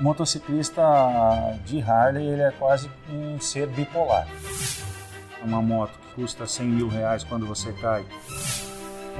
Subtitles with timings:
[0.00, 0.82] Motociclista
[1.64, 4.26] de Harley ele é quase um ser bipolar.
[5.42, 8.04] Uma moto que custa 100 mil reais quando você cai.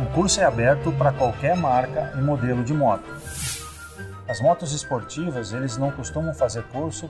[0.03, 3.05] O curso é aberto para qualquer marca e modelo de moto.
[4.27, 7.07] As motos esportivas eles não costumam fazer curso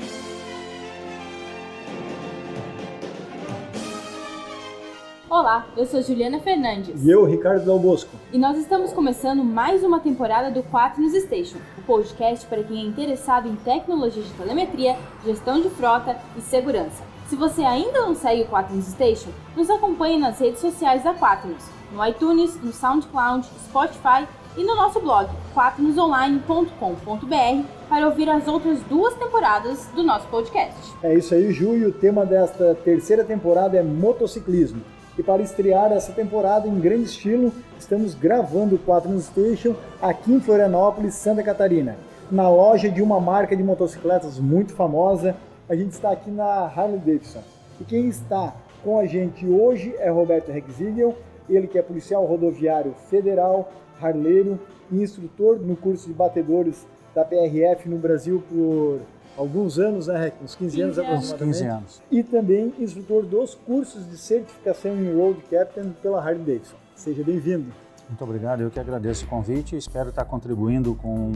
[5.36, 7.04] Olá, eu sou Juliana Fernandes.
[7.04, 8.16] E eu, Ricardo Dal Bosco.
[8.32, 12.84] E nós estamos começando mais uma temporada do Quaternos Station, o podcast para quem é
[12.84, 17.02] interessado em tecnologia de telemetria, gestão de frota e segurança.
[17.26, 21.64] Se você ainda não segue o Quaternos Station, nos acompanhe nas redes sociais da Quaternos,
[21.90, 29.14] no iTunes, no SoundCloud, Spotify e no nosso blog quaternosonline.com.br para ouvir as outras duas
[29.14, 30.94] temporadas do nosso podcast.
[31.02, 34.93] É isso aí, Ju, e o tema desta terceira temporada é motociclismo.
[35.16, 40.40] E para estrear essa temporada em grande estilo, estamos gravando o Quatro Station aqui em
[40.40, 41.96] Florianópolis, Santa Catarina,
[42.28, 45.36] na loja de uma marca de motocicletas muito famosa.
[45.68, 47.42] A gente está aqui na Harley Davidson.
[47.80, 51.14] E quem está com a gente hoje é Roberto Rexigel,
[51.48, 53.72] ele que é policial rodoviário federal,
[54.02, 54.58] harleiro
[54.90, 59.00] e instrutor no curso de batedores da PRF no Brasil por
[59.36, 60.34] alguns anos, né, Rec?
[60.42, 61.58] Uns 15 anos aproximadamente.
[61.58, 62.02] 15 anos.
[62.10, 66.76] E também instrutor dos cursos de certificação em Road Captain pela Harley Davidson.
[66.94, 67.72] Seja bem-vindo.
[68.08, 69.76] Muito obrigado, eu que agradeço o convite.
[69.76, 71.32] Espero estar contribuindo com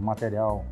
[0.00, 0.64] material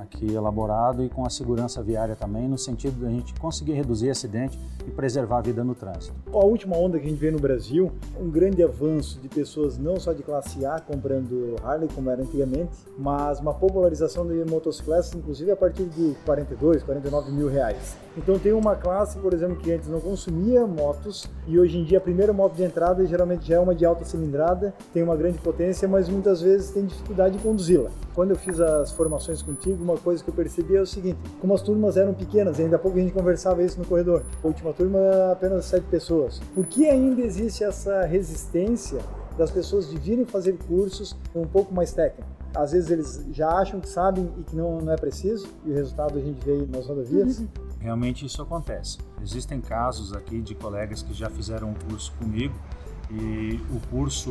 [0.00, 4.10] aqui elaborado e com a segurança viária também, no sentido de a gente conseguir reduzir
[4.10, 6.14] acidente e preservar a vida no trânsito.
[6.32, 9.98] A última onda que a gente vê no Brasil, um grande avanço de pessoas não
[9.98, 15.50] só de classe A comprando Harley como era antigamente, mas uma popularização de motocicletas, inclusive
[15.50, 17.96] a partir de 42, 49 mil reais.
[18.16, 21.98] Então tem uma classe, por exemplo, que antes não consumia motos e hoje em dia
[21.98, 25.38] a primeira moto de entrada geralmente já é uma de alta cilindrada, tem uma grande
[25.38, 27.90] potência, mas muitas vezes tem dificuldade de conduzi-la.
[28.14, 31.54] Quando eu fiz as formações contigo, uma coisa que eu percebi é o seguinte, como
[31.54, 34.72] as turmas eram pequenas, ainda há pouco a gente conversava isso no corredor, a última
[34.72, 34.98] turma
[35.32, 36.40] apenas sete pessoas.
[36.54, 39.00] Por que ainda existe essa resistência
[39.36, 42.30] das pessoas de virem fazer cursos um pouco mais técnicos?
[42.54, 45.74] Às vezes eles já acham que sabem e que não, não é preciso, e o
[45.74, 47.42] resultado a gente vê nas rodovias.
[47.78, 48.98] Realmente isso acontece.
[49.22, 52.54] Existem casos aqui de colegas que já fizeram um curso comigo
[53.10, 54.30] e o curso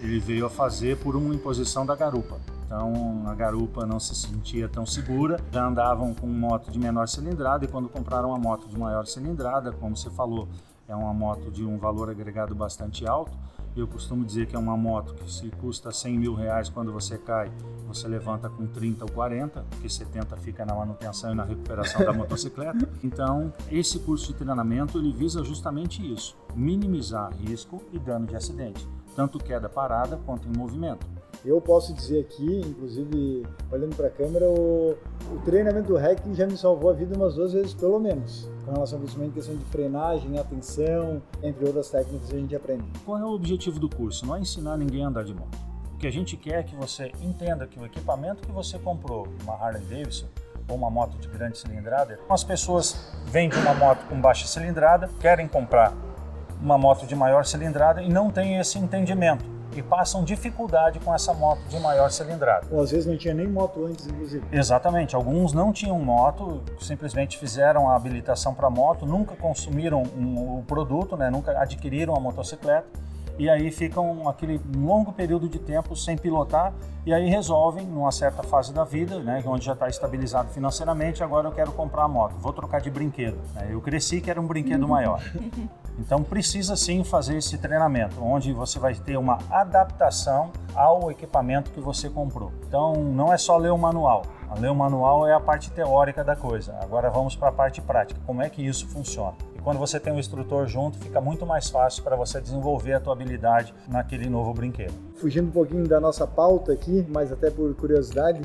[0.00, 2.38] ele veio a fazer por uma imposição da garupa.
[2.70, 7.64] Então a garupa não se sentia tão segura, já andavam com moto de menor cilindrada
[7.64, 10.48] e quando compraram uma moto de maior cilindrada, como você falou,
[10.86, 13.36] é uma moto de um valor agregado bastante alto,
[13.76, 17.18] eu costumo dizer que é uma moto que se custa 100 mil reais quando você
[17.18, 17.50] cai,
[17.88, 22.12] você levanta com 30 ou 40, porque 70 fica na manutenção e na recuperação da
[22.14, 22.88] motocicleta.
[23.02, 28.88] Então, esse curso de treinamento ele visa justamente isso, minimizar risco e dano de acidente,
[29.14, 31.06] tanto queda parada quanto em movimento.
[31.44, 34.94] Eu posso dizer aqui, inclusive olhando para a câmera, o,
[35.32, 38.72] o, treinamento do REC já me salvou a vida umas duas vezes pelo menos, com
[38.72, 42.84] relação principalmente à questão de frenagem, atenção, entre outras técnicas que a gente aprende.
[43.06, 44.26] Qual é o objetivo do curso?
[44.26, 45.56] Não é ensinar ninguém a andar de moto.
[45.94, 49.26] O que a gente quer é que você entenda que o equipamento que você comprou,
[49.42, 50.26] uma Harley Davidson,
[50.68, 55.08] ou uma moto de grande cilindrada, as pessoas vêm de uma moto com baixa cilindrada,
[55.18, 55.94] querem comprar
[56.62, 59.44] uma moto de maior cilindrada e não têm esse entendimento
[59.76, 62.66] e passam dificuldade com essa moto de maior cilindrada.
[62.70, 64.44] Ou às vezes não tinha nem moto antes, inclusive.
[64.50, 65.14] Exatamente.
[65.14, 71.16] Alguns não tinham moto, simplesmente fizeram a habilitação para moto, nunca consumiram um, o produto,
[71.16, 71.30] né?
[71.30, 72.86] nunca adquiriram a motocicleta
[73.40, 76.74] e aí ficam aquele longo período de tempo sem pilotar
[77.06, 81.48] e aí resolvem, numa certa fase da vida, né, onde já está estabilizado financeiramente, agora
[81.48, 83.38] eu quero comprar a moto, vou trocar de brinquedo.
[83.54, 83.68] Né?
[83.70, 85.22] Eu cresci que era um brinquedo maior.
[85.98, 91.80] Então precisa sim fazer esse treinamento, onde você vai ter uma adaptação ao equipamento que
[91.80, 92.52] você comprou.
[92.66, 94.22] Então não é só ler o manual.
[94.58, 96.76] Ler o manual é a parte teórica da coisa.
[96.82, 98.20] Agora vamos para a parte prática.
[98.26, 99.34] Como é que isso funciona?
[99.54, 103.00] E quando você tem um instrutor junto, fica muito mais fácil para você desenvolver a
[103.00, 104.94] tua habilidade naquele novo brinquedo.
[105.16, 108.40] Fugindo um pouquinho da nossa pauta aqui, mas até por curiosidade,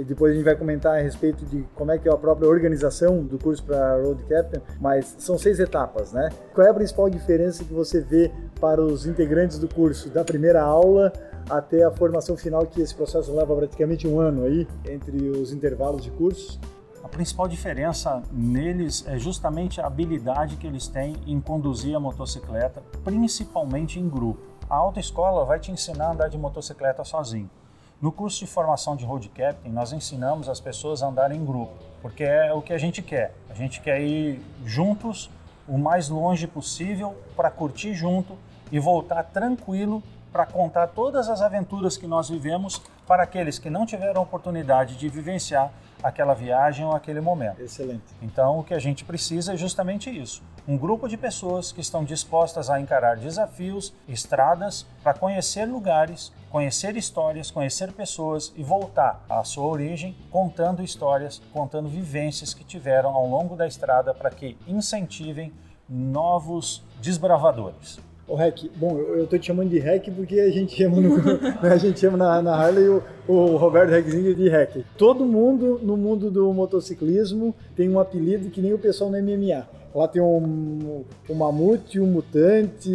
[0.00, 2.48] e depois a gente vai comentar a respeito de como é que é a própria
[2.48, 6.30] organização do curso para Road Captain, mas são seis etapas, né?
[6.54, 10.62] Qual é a principal diferença que você vê para os integrantes do curso, da primeira
[10.62, 11.12] aula
[11.50, 16.02] até a formação final, que esse processo leva praticamente um ano aí, entre os intervalos
[16.02, 16.58] de cursos?
[17.04, 22.82] A principal diferença neles é justamente a habilidade que eles têm em conduzir a motocicleta,
[23.04, 24.40] principalmente em grupo.
[24.68, 27.50] A autoescola vai te ensinar a andar de motocicleta sozinho.
[28.00, 31.74] No curso de formação de Road Captain, nós ensinamos as pessoas a andarem em grupo,
[32.00, 33.34] porque é o que a gente quer.
[33.50, 35.28] A gente quer ir juntos
[35.68, 38.38] o mais longe possível para curtir junto
[38.72, 40.02] e voltar tranquilo
[40.32, 45.08] para contar todas as aventuras que nós vivemos para aqueles que não tiveram oportunidade de
[45.08, 45.72] vivenciar
[46.02, 47.60] aquela viagem ou aquele momento.
[47.60, 48.04] Excelente.
[48.22, 52.04] Então, o que a gente precisa é justamente isso: um grupo de pessoas que estão
[52.04, 59.44] dispostas a encarar desafios, estradas, para conhecer lugares, conhecer histórias, conhecer pessoas e voltar à
[59.44, 65.52] sua origem contando histórias, contando vivências que tiveram ao longo da estrada para que incentivem
[65.88, 67.98] novos desbravadores.
[68.30, 71.16] O Rec, bom, eu tô te chamando de Rec porque a gente chama, no,
[71.66, 74.84] a gente chama na, na Harley o, o Roberto Reczinho de Rec.
[74.96, 79.68] Todo mundo no mundo do motociclismo tem um apelido que nem o pessoal no MMA.
[79.92, 82.88] Lá tem um, um mamute, um mutante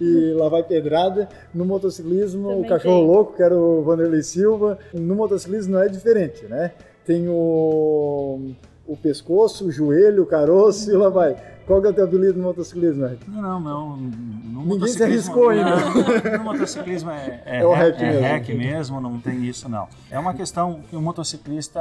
[0.00, 1.28] e lá vai pedrada.
[1.52, 3.06] No motociclismo, Também o cachorro tem.
[3.08, 4.78] louco, que era o Vanderlei Silva.
[4.94, 6.70] No motociclismo não é diferente, né?
[7.04, 8.52] Tem o,
[8.86, 11.34] o pescoço, o joelho, o caroço e lá vai.
[11.66, 13.20] Qual que é o teu apelido no motociclismo, Rec?
[13.28, 14.62] Não, não, não.
[14.62, 15.76] No Ninguém se arriscou ainda.
[15.76, 18.58] Não, no motociclismo é, é, É o rec, rec é mesmo.
[18.58, 19.88] mesmo, não tem isso não.
[20.10, 21.80] É uma questão que o motociclista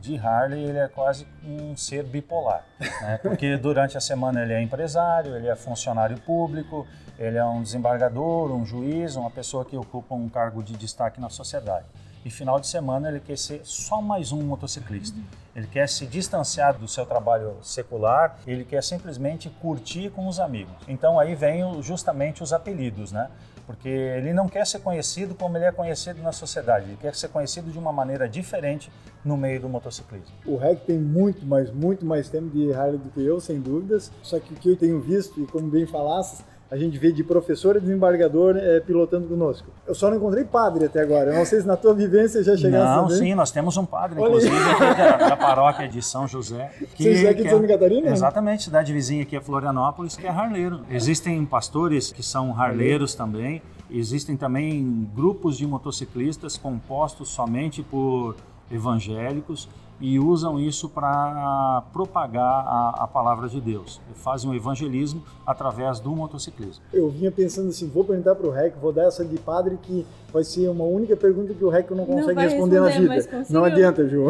[0.00, 3.18] de Harley ele é quase um ser bipolar, né?
[3.22, 6.86] porque durante a semana ele é empresário, ele é funcionário público,
[7.18, 11.28] ele é um desembargador, um juiz, uma pessoa que ocupa um cargo de destaque na
[11.28, 11.84] sociedade.
[12.24, 15.18] E final de semana ele quer ser só mais um motociclista.
[15.56, 20.74] Ele quer se distanciar do seu trabalho secular, ele quer simplesmente curtir com os amigos.
[20.86, 23.30] Então aí vem justamente os apelidos, né?
[23.66, 27.28] Porque ele não quer ser conhecido como ele é conhecido na sociedade, ele quer ser
[27.28, 28.90] conhecido de uma maneira diferente
[29.24, 30.34] no meio do motociclismo.
[30.44, 34.10] O Rec tem muito, mas muito mais tempo de Harley do que eu, sem dúvidas.
[34.22, 37.24] Só que o que eu tenho visto, e como bem falaste, a gente vê de
[37.24, 39.66] professor e desembargador eh, pilotando conosco.
[39.86, 41.30] Eu só não encontrei padre até agora.
[41.30, 44.20] Eu não sei se na tua vivência já chegasse Não, sim, nós temos um padre,
[44.20, 46.70] Olha inclusive, aqui da, da paróquia de São José.
[46.94, 48.10] Que, São José aqui de que Santa Catarina?
[48.10, 50.82] Exatamente, cidade vizinha aqui é Florianópolis, que é harleiro.
[50.88, 53.60] Existem pastores que são harleiros também.
[53.90, 58.36] Existem também grupos de motociclistas compostos somente por
[58.70, 59.68] evangélicos
[60.00, 64.00] e usam isso para propagar a, a palavra de Deus.
[64.14, 66.82] Fazem o evangelismo através do motociclismo.
[66.92, 70.44] Eu vinha pensando assim, vou perguntar pro Rec, vou dar essa de padre que vai
[70.44, 73.46] ser uma única pergunta que o Rec não Não consegue vai responder, responder, na vida.
[73.50, 74.28] Não adianta, Ju.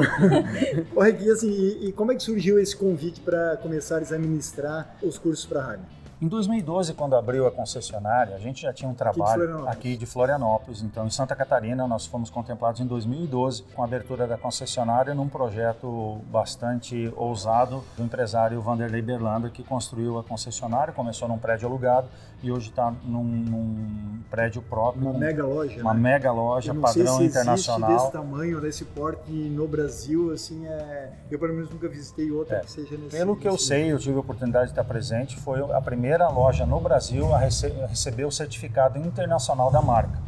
[0.97, 4.19] Ô Rec, e assim, e, e como é que surgiu esse convite para começares a
[4.19, 6.00] ministrar os cursos para Harley?
[6.23, 10.83] Em 2012, quando abriu a concessionária, a gente já tinha um trabalho aqui de Florianópolis.
[10.83, 15.31] Então, em Santa Catarina, nós fomos contemplados em 2012 com a abertura da concessionária num
[15.31, 20.93] projeto bastante ousado do empresário Vanderlei Berlanda, que construiu a concessionária.
[20.93, 22.07] Começou num prédio alugado
[22.43, 26.01] e hoje está num, num prédio próprio, Uma mega loja, uma né?
[26.01, 27.91] mega loja, padrão sei se internacional.
[27.91, 31.11] existe desse tamanho, desse porte no Brasil, assim, é...
[31.31, 32.61] eu pelo menos nunca visitei outra É.
[32.61, 35.37] que seja nesse Pelo que eu nesse sei, eu tive a oportunidade de estar presente,
[35.37, 40.19] foi a primeira loja no Brasil a rece- a receber o certificado internacional da marca,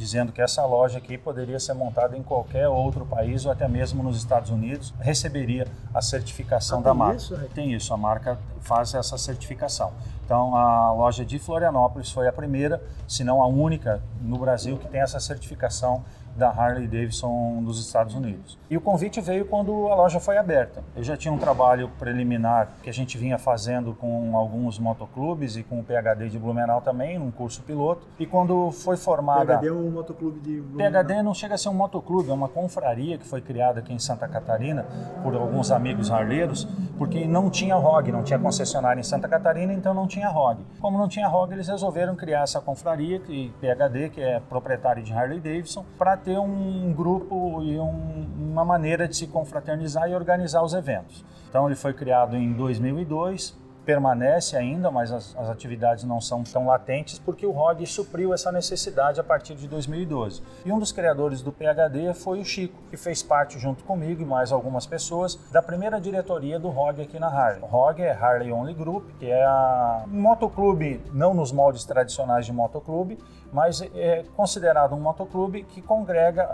[0.00, 4.02] dizendo que essa loja aqui poderia ser montada em qualquer outro país ou até mesmo
[4.02, 7.16] nos Estados Unidos, receberia a certificação Ah, da marca.
[7.16, 7.36] isso?
[7.54, 9.92] Tem isso, a marca faz essa certificação.
[10.24, 14.88] Então, a loja de Florianópolis foi a primeira, se não a única no Brasil que
[14.88, 16.02] tem essa certificação
[16.36, 18.58] da Harley Davidson dos Estados Unidos.
[18.70, 20.82] E o convite veio quando a loja foi aberta.
[20.94, 25.62] Eu já tinha um trabalho preliminar que a gente vinha fazendo com alguns motoclubes e
[25.62, 28.06] com o PHD de Blumenau também, num curso piloto.
[28.18, 29.58] E quando foi formada...
[29.58, 31.02] PHD é um motoclube de Blumenau.
[31.02, 33.98] PHD não chega a ser um motoclube, é uma confraria que foi criada aqui em
[33.98, 34.86] Santa Catarina
[35.22, 39.92] por alguns amigos harleiros, porque não tinha ROG, não tinha concessionária em Santa Catarina, então
[39.92, 40.58] não tinha ROG.
[40.80, 45.12] Como não tinha ROG, eles resolveram criar essa confraria, que PHD, que é proprietário de
[45.12, 50.62] Harley Davidson, para ter um grupo e um- uma maneira de se confraternizar e organizar
[50.62, 51.24] os eventos.
[51.48, 56.66] Então ele foi criado em 2002, permanece ainda, mas as, as atividades não são tão
[56.66, 60.42] latentes porque o ROG supriu essa necessidade a partir de 2012.
[60.64, 64.24] E um dos criadores do PHD foi o Chico, que fez parte junto comigo e
[64.24, 67.62] mais algumas pessoas da primeira diretoria do ROG aqui na Harley.
[67.62, 72.46] O ROG é Harley Only Group, que é a- um motoclube não nos moldes tradicionais
[72.46, 73.18] de motoclube,
[73.52, 76.48] mas é considerado um motoclube que congrega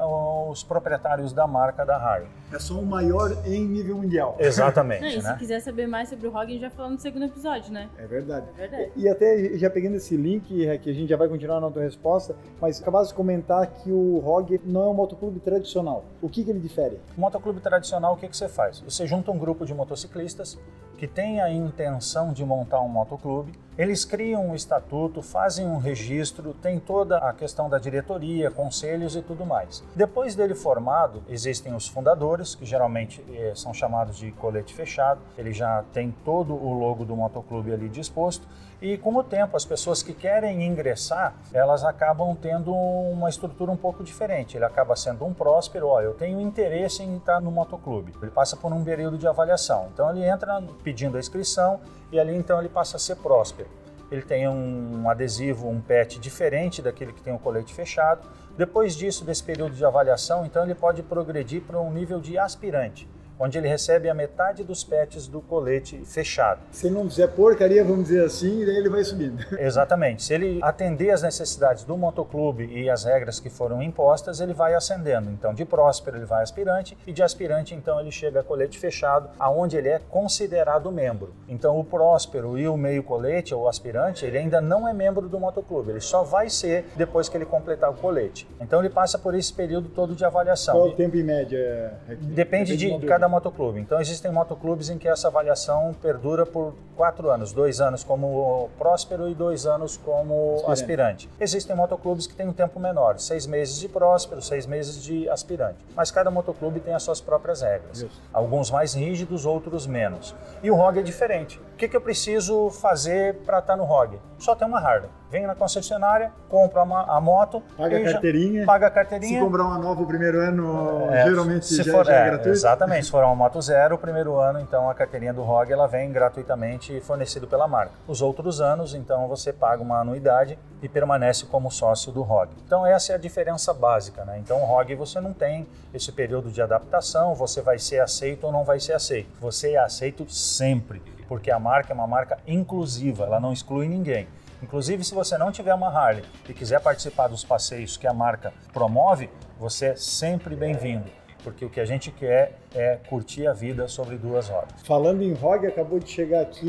[0.48, 2.28] os proprietários da marca da Harley.
[2.52, 4.36] É só o maior em nível mundial.
[4.38, 5.36] Exatamente, Não, e se né?
[5.38, 7.88] quiser saber mais sobre o ROG, a gente já falou no segundo episódio, né?
[7.98, 8.46] É verdade.
[8.56, 8.92] É verdade.
[8.96, 11.82] E até já pegando esse link, é, que a gente já vai continuar na tua
[11.82, 16.04] resposta, mas acabaste de comentar que o ROG não é um motoclube tradicional.
[16.22, 17.00] O que, que ele difere?
[17.16, 18.80] O motoclube tradicional, o que, que você faz?
[18.80, 20.58] Você junta um grupo de motociclistas
[20.96, 26.54] que tem a intenção de montar um motoclube, eles criam um estatuto, fazem um registro,
[26.54, 29.84] tem toda a questão da diretoria, conselhos e tudo mais.
[29.94, 35.52] Depois dele formado, existem os fundadores, que geralmente eh, são chamados de colete fechado, ele
[35.52, 38.48] já tem todo o logo do motoclube ali disposto,
[38.80, 43.76] e com o tempo, as pessoas que querem ingressar, elas acabam tendo uma estrutura um
[43.76, 44.56] pouco diferente.
[44.56, 48.12] Ele acaba sendo um próspero, ó, eu tenho interesse em estar no motoclube.
[48.20, 49.88] Ele passa por um período de avaliação.
[49.92, 51.80] Então ele entra pedindo a inscrição
[52.12, 53.68] e ali então ele passa a ser próspero.
[54.10, 58.28] Ele tem um adesivo, um PET diferente daquele que tem o colete fechado.
[58.58, 63.08] Depois disso, desse período de avaliação, então ele pode progredir para um nível de aspirante
[63.38, 66.60] onde ele recebe a metade dos pets do colete fechado.
[66.70, 69.44] Se não fizer porcaria, vamos dizer assim, daí ele vai subindo.
[69.58, 70.22] Exatamente.
[70.22, 74.74] Se ele atender às necessidades do motoclube e as regras que foram impostas, ele vai
[74.74, 75.30] ascendendo.
[75.30, 79.28] Então, de próspero ele vai aspirante e de aspirante então ele chega a colete fechado,
[79.38, 81.34] aonde ele é considerado membro.
[81.48, 85.38] Então, o próspero e o meio colete ou aspirante, ele ainda não é membro do
[85.38, 88.48] motoclube, ele só vai ser depois que ele completar o colete.
[88.60, 90.74] Então, ele passa por esse período todo de avaliação.
[90.74, 91.94] Qual o tempo em média?
[92.06, 93.80] Depende, Depende de cada cada motoclube.
[93.80, 99.28] Então existem motoclubes em que essa avaliação perdura por quatro anos, dois anos como próspero
[99.28, 100.72] e dois anos como aspirante.
[100.72, 101.30] aspirante.
[101.38, 105.84] Existem motoclubes que têm um tempo menor, seis meses de próspero, seis meses de aspirante.
[105.94, 107.98] Mas cada motoclube tem as suas próprias regras.
[107.98, 108.22] Isso.
[108.32, 110.34] Alguns mais rígidos, outros menos.
[110.62, 111.60] E o ROG é diferente.
[111.74, 114.18] O que, que eu preciso fazer para estar tá no ROG?
[114.38, 118.90] Só tem uma Harley vem na concessionária, compra a, moto, paga a carteirinha, paga a
[118.90, 119.38] carteirinha.
[119.38, 122.24] Se comprar uma nova o primeiro ano, é, geralmente se já, for, já é, é,
[122.26, 122.50] gratuito.
[122.50, 125.86] Exatamente, se for uma moto zero, o primeiro ano, então a carteirinha do ROG ela
[125.86, 127.94] vem gratuitamente fornecido pela marca.
[128.06, 132.50] Os outros anos, então você paga uma anuidade e permanece como sócio do ROG.
[132.66, 134.38] Então essa é a diferença básica, né?
[134.38, 138.52] Então o ROG você não tem esse período de adaptação, você vai ser aceito ou
[138.52, 139.30] não vai ser aceito.
[139.40, 144.28] Você é aceito sempre, porque a marca é uma marca inclusiva, ela não exclui ninguém.
[144.62, 148.52] Inclusive, se você não tiver uma Harley e quiser participar dos passeios que a marca
[148.74, 153.86] promove, você é sempre bem-vindo porque o que a gente quer é curtir a vida
[153.86, 154.82] sobre duas rodas.
[154.82, 156.66] Falando em ROG, acabou de chegar aqui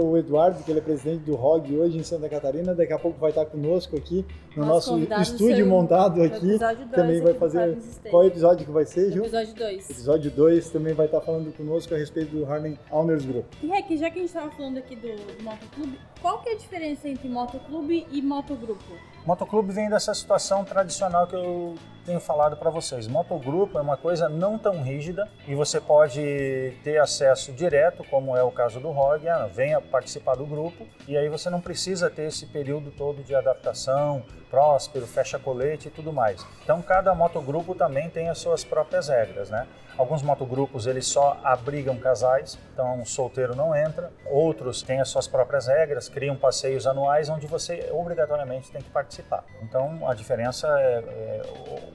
[0.00, 3.18] o Eduardo, que ele é presidente do ROG hoje em Santa Catarina, daqui a pouco
[3.18, 4.24] vai estar conosco aqui
[4.56, 6.60] no nosso, nosso estúdio montado aqui.
[6.94, 7.76] Também vai fazer.
[8.08, 9.22] Qual episódio que vai ser, Ju?
[9.22, 9.90] Episódio 2.
[9.90, 13.46] Episódio 2 também vai estar falando conosco a respeito do Harley Owners Group.
[13.64, 16.52] E Rec, já que a gente estava falando aqui do, do motoclube, qual que é
[16.52, 18.94] a diferença entre motoclube e motogrupo?
[19.24, 23.08] Motoclube vem dessa situação tradicional que eu tenho falado para vocês.
[23.08, 28.42] Motogrupo é uma coisa não tão rígida e você pode ter acesso direto, como é
[28.42, 32.24] o caso do ROG, ah, venha participar do grupo e aí você não precisa ter
[32.24, 34.22] esse período todo de adaptação,
[34.54, 36.46] próspero, fecha colete e tudo mais.
[36.62, 39.66] Então cada motogrupo também tem as suas próprias regras, né?
[39.98, 44.12] Alguns motogrupos eles só abrigam casais, então um solteiro não entra.
[44.26, 49.44] Outros têm as suas próprias regras, criam passeios anuais onde você obrigatoriamente tem que participar.
[49.60, 51.42] Então a diferença é, é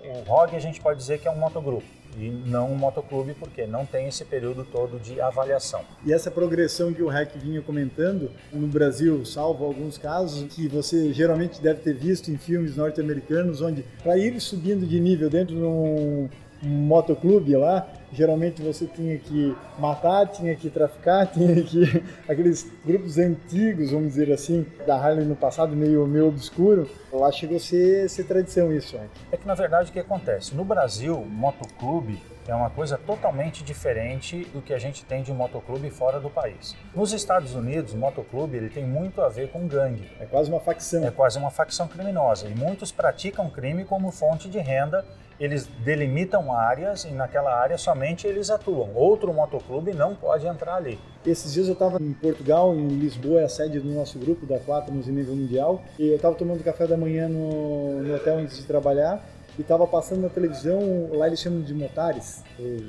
[0.06, 1.88] o, o ROG a gente pode dizer que é um motogrupo
[2.20, 5.82] e não um motoclube porque não tem esse período todo de avaliação.
[6.06, 11.14] E essa progressão que o REC vinha comentando no Brasil, salvo alguns casos que você
[11.14, 15.62] geralmente deve ter visto em filmes norte-americanos, onde para ir subindo de nível dentro de
[15.62, 16.30] um
[16.62, 23.92] motoclube lá, geralmente você tinha que matar, tinha que traficar, tinha que aqueles grupos antigos,
[23.92, 26.90] vamos dizer assim, da Harley no passado meio meio obscuro.
[27.12, 28.96] Lá chegou a ser, ser tradição isso.
[28.96, 29.08] Né?
[29.32, 34.44] É que na verdade o que acontece no Brasil, motoclube é uma coisa totalmente diferente
[34.46, 36.76] do que a gente tem de motoclube fora do país.
[36.96, 40.10] Nos Estados Unidos, o motoclube ele tem muito a ver com gangue.
[40.20, 41.06] É quase uma facção.
[41.06, 45.06] É quase uma facção criminosa e muitos praticam crime como fonte de renda
[45.40, 48.90] eles delimitam áreas e naquela área somente eles atuam.
[48.94, 51.00] Outro motoclube não pode entrar ali.
[51.26, 54.60] Esses dias eu estava em Portugal, em Lisboa, é a sede do nosso grupo da
[54.60, 58.58] Quatnos em nível mundial, e eu estava tomando café da manhã no, no hotel antes
[58.58, 59.24] de trabalhar
[59.60, 62.46] e estava passando na televisão, lá eles chamam de motares,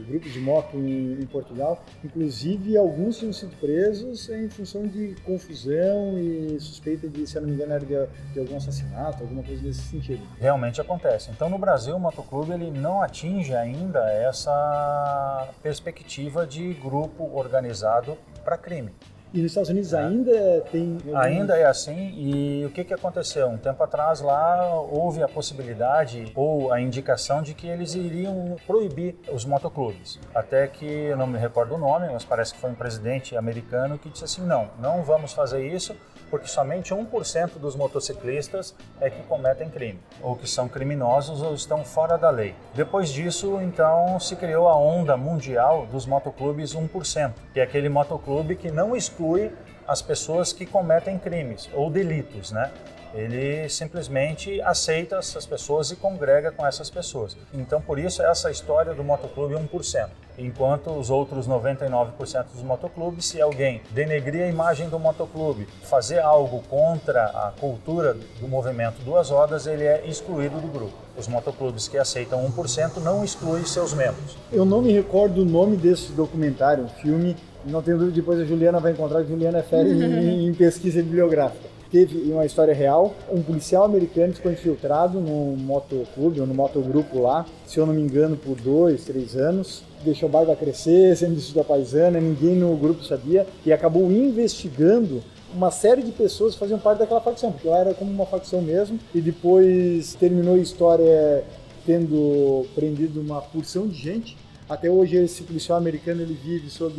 [0.07, 1.83] grupos de moto em, em, Portugal.
[2.05, 7.49] Inclusive, alguns tinham sido presos em função de confusão e suspeita de, se eu não
[7.49, 10.23] me engano, era de, de algum assassinato, alguma coisa nesse sentido.
[10.39, 11.33] Realmente acontece.
[11.33, 18.57] Então, no Brasil, o motoclube ele não atinge ainda essa perspectiva de grupo organizado para
[18.57, 18.93] crime.
[19.33, 20.01] E nos Estados Unidos é.
[20.01, 20.99] ainda tem.
[21.15, 22.13] Ainda é assim.
[22.17, 23.49] E o que, que aconteceu?
[23.49, 29.17] Um tempo atrás lá houve a possibilidade ou a indicação de que eles iriam proibir
[29.33, 30.19] os motoclubes.
[30.35, 33.99] Até que eu não me recordo o nome, mas parece que foi um presidente americano
[33.99, 35.95] que disse assim: não, não vamos fazer isso
[36.31, 41.85] porque somente 1% dos motociclistas é que cometem crime, ou que são criminosos ou estão
[41.85, 42.55] fora da lei.
[42.75, 48.57] Depois disso, então, se criou a onda mundial dos motoclubes 1%, que é aquele motoclube
[48.57, 49.51] que não exclui
[49.87, 52.71] as pessoas que cometem crimes ou delitos, né?
[53.15, 57.37] Ele simplesmente aceita essas pessoas e congrega com essas pessoas.
[57.53, 60.09] Então, por isso, essa história do motoclube 1%.
[60.39, 66.63] Enquanto os outros 99% dos motoclubes, se alguém denegrir a imagem do motoclube, fazer algo
[66.63, 70.95] contra a cultura do movimento duas rodas, ele é excluído do grupo.
[71.17, 74.39] Os motoclubes que aceitam 1% não excluem seus membros.
[74.51, 78.81] Eu não me recordo o nome desse documentário, filme, não tenho dúvida, depois a Juliana
[78.81, 83.15] vai encontrar, a Juliana é em, em pesquisa bibliográfica teve uma história real.
[83.31, 88.01] Um policial americano ficou infiltrado no motoclube ou no motogrupo lá, se eu não me
[88.01, 89.83] engano, por dois, três anos.
[90.05, 95.23] Deixou a barba crescer, sendo isso da paisana, ninguém no grupo sabia e acabou investigando
[95.55, 98.63] uma série de pessoas que faziam parte daquela facção, porque lá era como uma facção
[98.63, 101.45] mesmo, e depois terminou a história
[101.85, 104.37] tendo prendido uma porção de gente
[104.71, 106.95] até hoje esse policial americano ele vive sob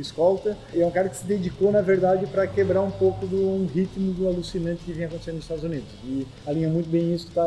[0.00, 3.36] escolta e é um cara que se dedicou na verdade para quebrar um pouco do
[3.36, 5.88] um ritmo do alucinante que vinha acontecendo nos Estados Unidos.
[6.02, 7.46] E alinha muito bem isso que está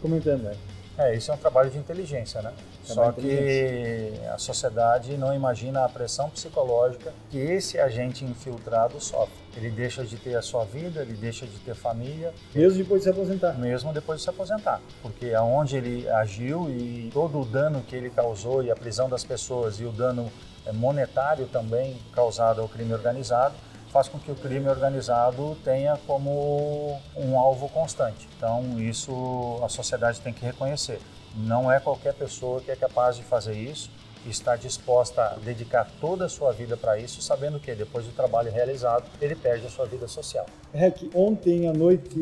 [0.00, 0.42] comentando.
[0.42, 0.54] Né?
[0.96, 2.52] É, isso é um trabalho de inteligência, né?
[2.84, 9.34] Só que a sociedade não imagina a pressão psicológica que esse agente infiltrado sofre.
[9.56, 12.32] Ele deixa de ter a sua vida, ele deixa de ter família.
[12.54, 13.52] Mesmo depois de se aposentar.
[13.54, 14.80] Mesmo depois de se aposentar.
[15.00, 19.24] Porque aonde ele agiu e todo o dano que ele causou e a prisão das
[19.24, 20.30] pessoas e o dano
[20.66, 23.54] é, monetário também causado ao crime organizado,
[23.94, 28.28] faz com que o crime organizado tenha como um alvo constante.
[28.36, 31.00] Então, isso a sociedade tem que reconhecer.
[31.36, 33.90] Não é qualquer pessoa que é capaz de fazer isso
[34.26, 38.12] e está disposta a dedicar toda a sua vida para isso, sabendo que depois do
[38.12, 40.46] trabalho realizado, ele perde a sua vida social.
[40.72, 42.18] Rec, ontem à noite,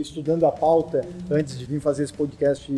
[0.00, 1.00] estudando a pauta,
[1.30, 2.70] antes de vir fazer esse podcast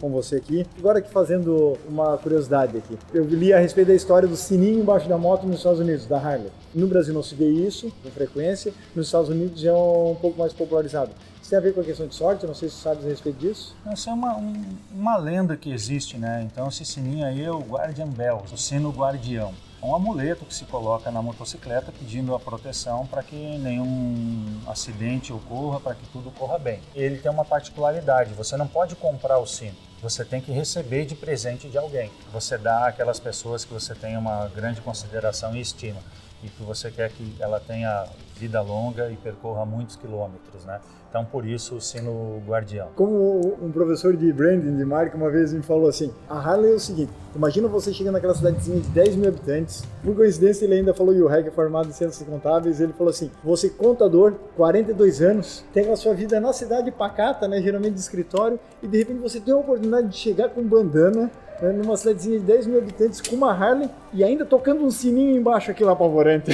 [0.00, 2.98] com você aqui, agora aqui fazendo uma curiosidade aqui.
[3.12, 6.16] Eu li a respeito da história do sininho embaixo da moto nos Estados Unidos, da
[6.16, 6.50] Harley.
[6.74, 10.52] No Brasil não se vê isso com frequência, nos Estados Unidos é um pouco mais
[10.52, 11.10] popularizado.
[11.42, 12.46] Isso tem a ver com a questão de sorte?
[12.46, 13.76] Não sei se você sabe a respeito disso.
[13.92, 16.48] Isso é uma, um, uma lenda que existe, né?
[16.50, 19.52] Então esse sininho aí é o Guardian Bells, o sino guardião.
[19.82, 25.32] É um amuleto que se coloca na motocicleta pedindo a proteção para que nenhum acidente
[25.32, 26.80] ocorra, para que tudo corra bem.
[26.94, 31.14] Ele tem uma particularidade, você não pode comprar o sino você tem que receber de
[31.14, 32.10] presente de alguém.
[32.32, 36.00] Você dá àquelas pessoas que você tem uma grande consideração e estima
[36.42, 40.80] e que você quer que ela tenha vida longa e percorra muitos quilômetros, né?
[41.12, 42.88] Então, por isso, o sino guardião.
[42.96, 46.74] Como um professor de branding de marca uma vez me falou assim, a Harley é
[46.74, 50.94] o seguinte, imagina você chegando naquela cidadezinha de 10 mil habitantes, por coincidência ele ainda
[50.94, 55.20] falou, e o REC é formado em ciências contábeis, ele falou assim, você contador, 42
[55.20, 59.18] anos, tem a sua vida na cidade pacata, né, geralmente de escritório, e de repente
[59.18, 63.20] você tem a oportunidade de chegar com bandana, né, numa cidadezinha de 10 mil habitantes
[63.20, 66.52] com uma Harley e ainda tocando um sininho embaixo aqui lá apavorante.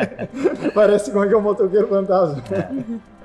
[0.74, 2.42] Parece como é que é um motoqueiro fantasma.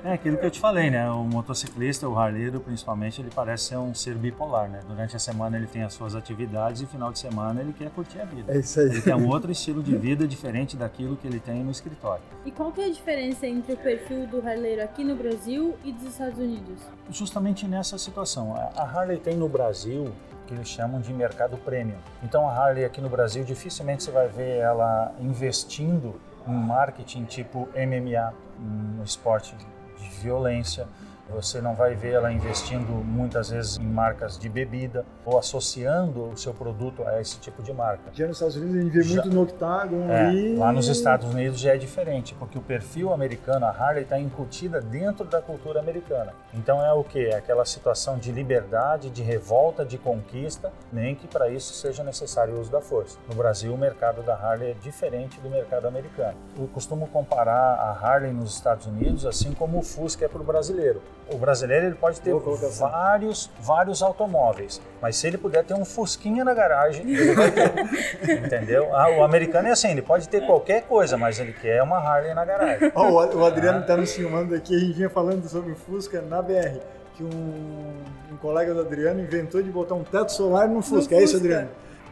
[0.02, 1.10] É aquilo que eu te falei, né?
[1.10, 4.80] O motociclista, o harleiro, principalmente, ele parece ser um ser bipolar, né?
[4.88, 8.20] Durante a semana ele tem as suas atividades e final de semana ele quer curtir
[8.20, 8.52] a vida.
[8.52, 8.86] É isso aí.
[8.86, 12.22] Ele tem um outro estilo de vida diferente daquilo que ele tem no escritório.
[12.46, 15.92] E qual que é a diferença entre o perfil do harleiro aqui no Brasil e
[15.92, 16.80] dos Estados Unidos?
[17.10, 18.54] Justamente nessa situação.
[18.74, 20.12] A Harley tem no Brasil
[20.46, 21.98] que eles chamam de mercado premium.
[22.22, 27.68] Então a Harley aqui no Brasil dificilmente você vai ver ela investindo em marketing tipo
[27.74, 29.54] MMA, um esporte
[30.00, 30.86] de violência,
[31.30, 36.36] você não vai ver ela investindo muitas vezes em marcas de bebida ou associando o
[36.36, 38.10] seu produto a esse tipo de marca.
[38.12, 40.56] Já nos Estados Unidos a gente vê já, muito no Octagon é, e...
[40.56, 44.80] Lá nos Estados Unidos já é diferente, porque o perfil americano, a Harley está incutida
[44.80, 46.32] dentro da cultura americana.
[46.52, 47.26] Então é o que?
[47.26, 52.54] É aquela situação de liberdade, de revolta, de conquista, nem que para isso seja necessário
[52.54, 53.18] o uso da força.
[53.28, 56.36] No Brasil, o mercado da Harley é diferente do mercado americano.
[56.58, 60.44] Eu costumo comparar a Harley nos Estados Unidos assim como o Fusca é para o
[60.44, 61.00] brasileiro
[61.32, 62.34] o brasileiro ele pode ter
[62.78, 67.70] vários, vários automóveis, mas se ele puder ter um Fusquinha na garagem, ele vai ter.
[68.44, 68.94] entendeu?
[68.94, 72.34] Ah, o americano é assim, ele pode ter qualquer coisa, mas ele quer uma Harley
[72.34, 72.92] na garagem.
[72.94, 76.42] Oh, o Adriano está nos filmando aqui, a gente vinha falando sobre o Fusca na
[76.42, 76.78] BR,
[77.16, 77.94] que um,
[78.32, 81.14] um colega do Adriano inventou de botar um teto solar no Fusca.
[81.14, 81.68] No é isso, Adriano?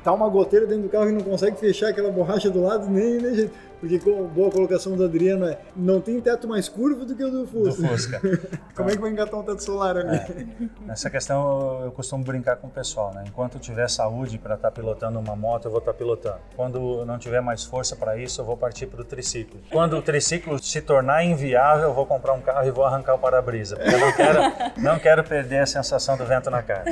[0.08, 3.20] Tá uma goteira dentro do carro e não consegue fechar aquela borracha do lado, nem,
[3.20, 3.52] nem jeito.
[3.78, 7.30] Porque com boa colocação do Adriano é, não tem teto mais curvo do que o
[7.30, 7.82] do Fusca.
[7.82, 8.20] Do Fusca.
[8.74, 10.16] Como é que vai engatar um teto solar ali?
[10.16, 10.46] É.
[10.84, 13.22] Nessa questão eu costumo brincar com o pessoal, né?
[13.28, 16.38] Enquanto eu tiver saúde para estar tá pilotando uma moto, eu vou estar tá pilotando.
[16.56, 19.60] Quando não tiver mais força para isso, eu vou partir para o triciclo.
[19.70, 23.18] Quando o triciclo se tornar inviável, eu vou comprar um carro e vou arrancar o
[23.18, 24.40] para-brisa, porque eu não quero,
[24.76, 26.84] não quero perder a sensação do vento na cara.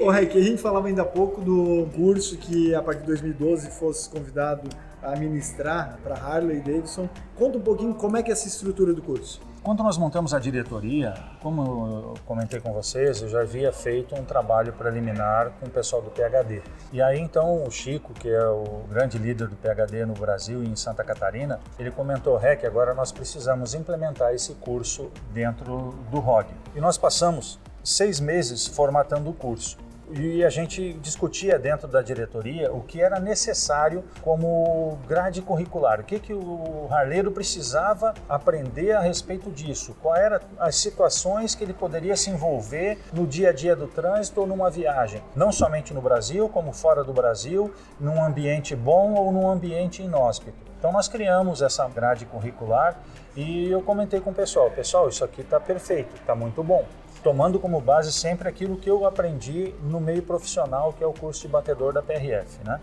[0.00, 3.70] Ô, Rek, a gente falava ainda há pouco do curso que a partir de 2012
[3.70, 4.68] fosse convidado
[5.02, 7.08] a ministrar para Harley Davidson.
[7.36, 9.40] Conta um pouquinho como é que é essa estrutura do curso.
[9.62, 14.24] Quando nós montamos a diretoria, como eu comentei com vocês, eu já havia feito um
[14.24, 16.62] trabalho preliminar com o pessoal do PhD.
[16.92, 20.68] E aí então o Chico, que é o grande líder do PhD no Brasil e
[20.68, 26.46] em Santa Catarina, ele comentou, Rec, agora nós precisamos implementar esse curso dentro do ROG.
[26.74, 29.76] E nós passamos seis meses formatando o curso
[30.10, 36.04] e a gente discutia dentro da diretoria o que era necessário como grade curricular, o
[36.04, 41.74] que, que o harleiro precisava aprender a respeito disso, quais eram as situações que ele
[41.74, 46.00] poderia se envolver no dia a dia do trânsito ou numa viagem, não somente no
[46.00, 50.56] Brasil, como fora do Brasil, num ambiente bom ou num ambiente inóspito.
[50.78, 52.96] Então nós criamos essa grade curricular
[53.36, 56.84] e eu comentei com o pessoal, pessoal, isso aqui está perfeito, está muito bom
[57.22, 61.42] tomando como base sempre aquilo que eu aprendi no meio profissional, que é o curso
[61.42, 62.80] de batedor da PRF, né?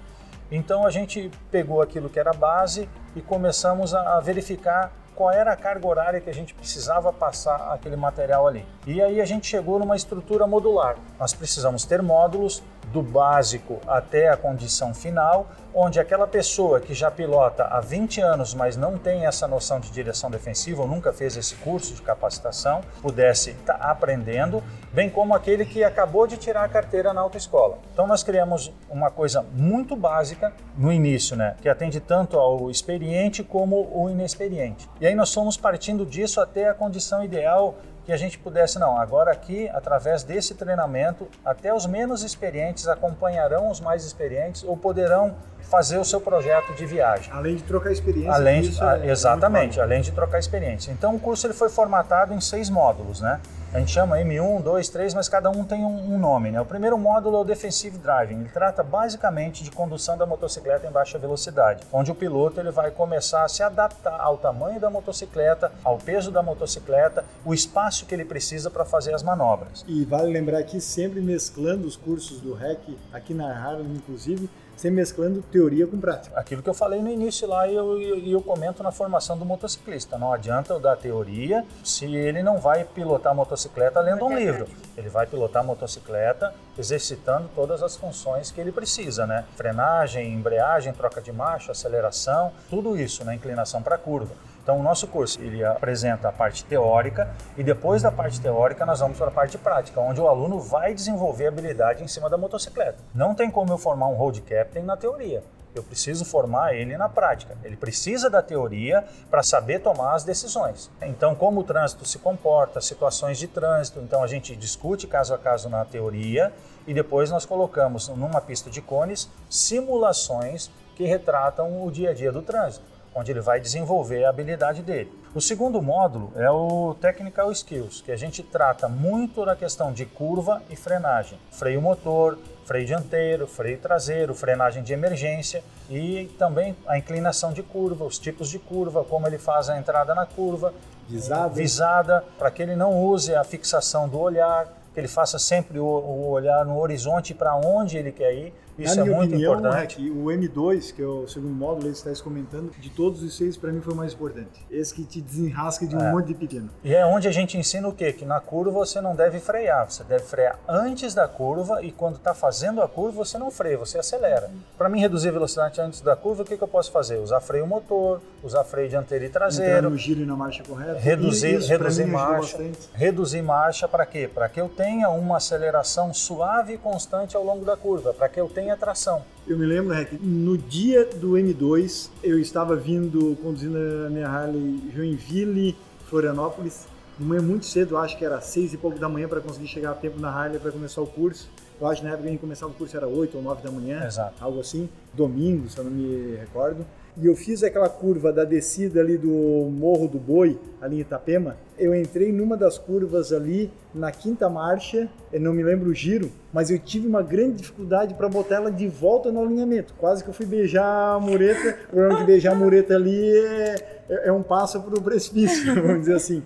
[0.51, 5.55] Então a gente pegou aquilo que era base e começamos a verificar qual era a
[5.55, 8.65] carga horária que a gente precisava passar aquele material ali.
[8.85, 10.97] E aí a gente chegou numa estrutura modular.
[11.17, 12.61] Nós precisamos ter módulos
[12.95, 18.53] do básico até a condição final, onde aquela pessoa que já pilota há 20 anos,
[18.53, 22.79] mas não tem essa noção de direção defensiva ou nunca fez esse curso de capacitação,
[23.01, 27.79] pudesse estar tá aprendendo, bem como aquele que acabou de tirar a carteira na autoescola.
[27.91, 33.43] Então nós criamos uma coisa muito básica no início, né, que atende tanto ao experiente
[33.43, 34.89] como o inexperiente.
[35.01, 37.75] E aí nós fomos partindo disso até a condição ideal
[38.05, 43.71] que a gente pudesse, não, agora aqui, através desse treinamento, até os menos experientes acompanharão
[43.71, 47.33] os mais experientes ou poderão fazer o seu projeto de viagem.
[47.33, 48.31] Além de trocar experiência.
[48.31, 50.91] Além de, é, exatamente, além de trocar experiência.
[50.91, 53.41] Então o curso ele foi formatado em seis módulos, né?
[53.75, 56.49] A gente chama M1, 2, 3, mas cada um tem um, nome.
[56.49, 56.61] Né?
[56.61, 58.39] O primeiro módulo é o Defensive Driving.
[58.39, 62.89] Ele trata basicamente de condução da motocicleta em baixa velocidade, onde o piloto ele vai
[62.89, 68.15] começar a se adaptar ao tamanho da motocicleta, ao peso da motocicleta, o espaço que
[68.15, 69.83] ele precisa para fazer as manobras.
[69.85, 74.97] E vale lembrar aqui, sempre mesclando os cursos do REC, aqui na Harlem, inclusive, sempre
[74.97, 76.39] mesclando teoria com prática.
[76.39, 79.45] Aquilo que eu falei no início lá e eu, eu, eu, comento na formação do
[79.45, 80.17] motociclista.
[80.17, 84.67] Não adianta eu dar teoria se ele não vai pilotar a motocicleta lendo um livro.
[84.97, 89.45] Ele vai pilotar a motocicleta exercitando todas as funções que ele precisa, né?
[89.55, 93.35] Frenagem, embreagem, troca de marcha, aceleração, tudo isso, né?
[93.35, 94.33] Inclinação para curva.
[94.65, 98.99] Então, o nosso curso ele apresenta a parte teórica e depois da parte teórica nós
[98.99, 102.97] vamos para a parte prática, onde o aluno vai desenvolver habilidade em cima da motocicleta.
[103.13, 105.43] Não tem como eu formar um road captain na teoria.
[105.75, 107.55] Eu preciso formar ele na prática.
[107.63, 110.89] Ele precisa da teoria para saber tomar as decisões.
[110.99, 115.37] Então, como o trânsito se comporta, situações de trânsito, então a gente discute caso a
[115.37, 116.51] caso na teoria
[116.87, 122.31] e depois nós colocamos numa pista de cones simulações que retratam o dia a dia
[122.31, 125.11] do trânsito onde ele vai desenvolver a habilidade dele.
[125.33, 130.05] O segundo módulo é o Technical Skills, que a gente trata muito da questão de
[130.05, 136.97] curva e frenagem, freio motor, freio dianteiro, freio traseiro, frenagem de emergência e também a
[136.97, 140.73] inclinação de curva, os tipos de curva, como ele faz a entrada na curva,
[141.07, 145.79] visada, visada para que ele não use a fixação do olhar, que ele faça sempre
[145.79, 149.59] o, o olhar no horizonte para onde ele quer ir isso Na é muito opinião,
[149.59, 150.09] importante.
[150.09, 153.71] o M2, que é o segundo módulo, ele está comentando, de todos os seis, para
[153.71, 154.65] mim foi o mais importante.
[154.69, 156.11] Esse que te desenrasca de um é.
[156.11, 156.69] monte de pequeno.
[156.83, 158.11] E é onde a gente ensina o quê?
[158.11, 162.15] Que na curva você não deve frear, você deve frear antes da curva e quando
[162.15, 164.49] está fazendo a curva você não freia, você acelera.
[164.77, 167.17] Para mim reduzir a velocidade antes da curva, o que, que eu posso fazer?
[167.17, 169.77] Usar freio motor, usar freio dianteiro e traseiro.
[169.77, 170.99] Entrar no giro e na marcha correta.
[170.99, 172.57] Reduzir, isso, reduzir marcha.
[172.93, 174.29] Reduzir marcha para quê?
[174.31, 178.39] Para que eu tenha uma aceleração suave e constante ao longo da curva, para que
[178.39, 179.21] eu tenha tração.
[179.45, 184.81] Eu me lembro, Rec, no dia do M2, eu estava vindo, conduzindo a minha Harley
[184.95, 185.75] Joinville,
[186.07, 186.87] Florianópolis,
[187.19, 189.91] de manhã muito cedo, acho que era seis e pouco da manhã para conseguir chegar
[189.91, 191.49] a tempo na Harley para começar o curso.
[191.79, 193.71] Eu acho que na época a gente começava o curso era 8 ou 9 da
[193.71, 194.33] manhã, Exato.
[194.39, 196.85] algo assim, domingo, se eu não me recordo.
[197.17, 201.55] E eu fiz aquela curva da descida ali do Morro do Boi, ali em Itapema.
[201.79, 206.29] Eu entrei numa das curvas ali, na quinta marcha, eu não me lembro o giro,
[206.51, 209.93] mas eu tive uma grande dificuldade para botar ela de volta no alinhamento.
[209.97, 211.77] Quase que eu fui beijar a mureta.
[211.87, 215.73] O problema de beijar a mureta ali é, é, é um passo para o precipício,
[215.81, 216.43] vamos dizer assim.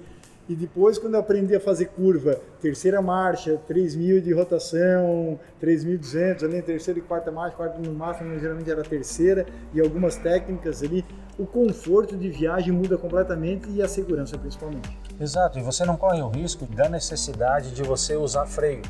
[0.49, 6.59] E depois, quando eu aprendi a fazer curva, terceira marcha, 3.000 de rotação, 3.200, ali
[6.63, 11.05] terceira e quarta marcha, quarta no máximo, geralmente era terceira, e algumas técnicas ali,
[11.37, 14.89] o conforto de viagem muda completamente e a segurança principalmente.
[15.21, 18.81] Exato, e você não corre o risco da necessidade de você usar freio,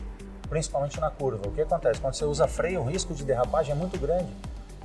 [0.49, 1.45] principalmente na curva.
[1.45, 1.99] O que acontece?
[1.99, 4.29] Quando você usa freio, o risco de derrapagem é muito grande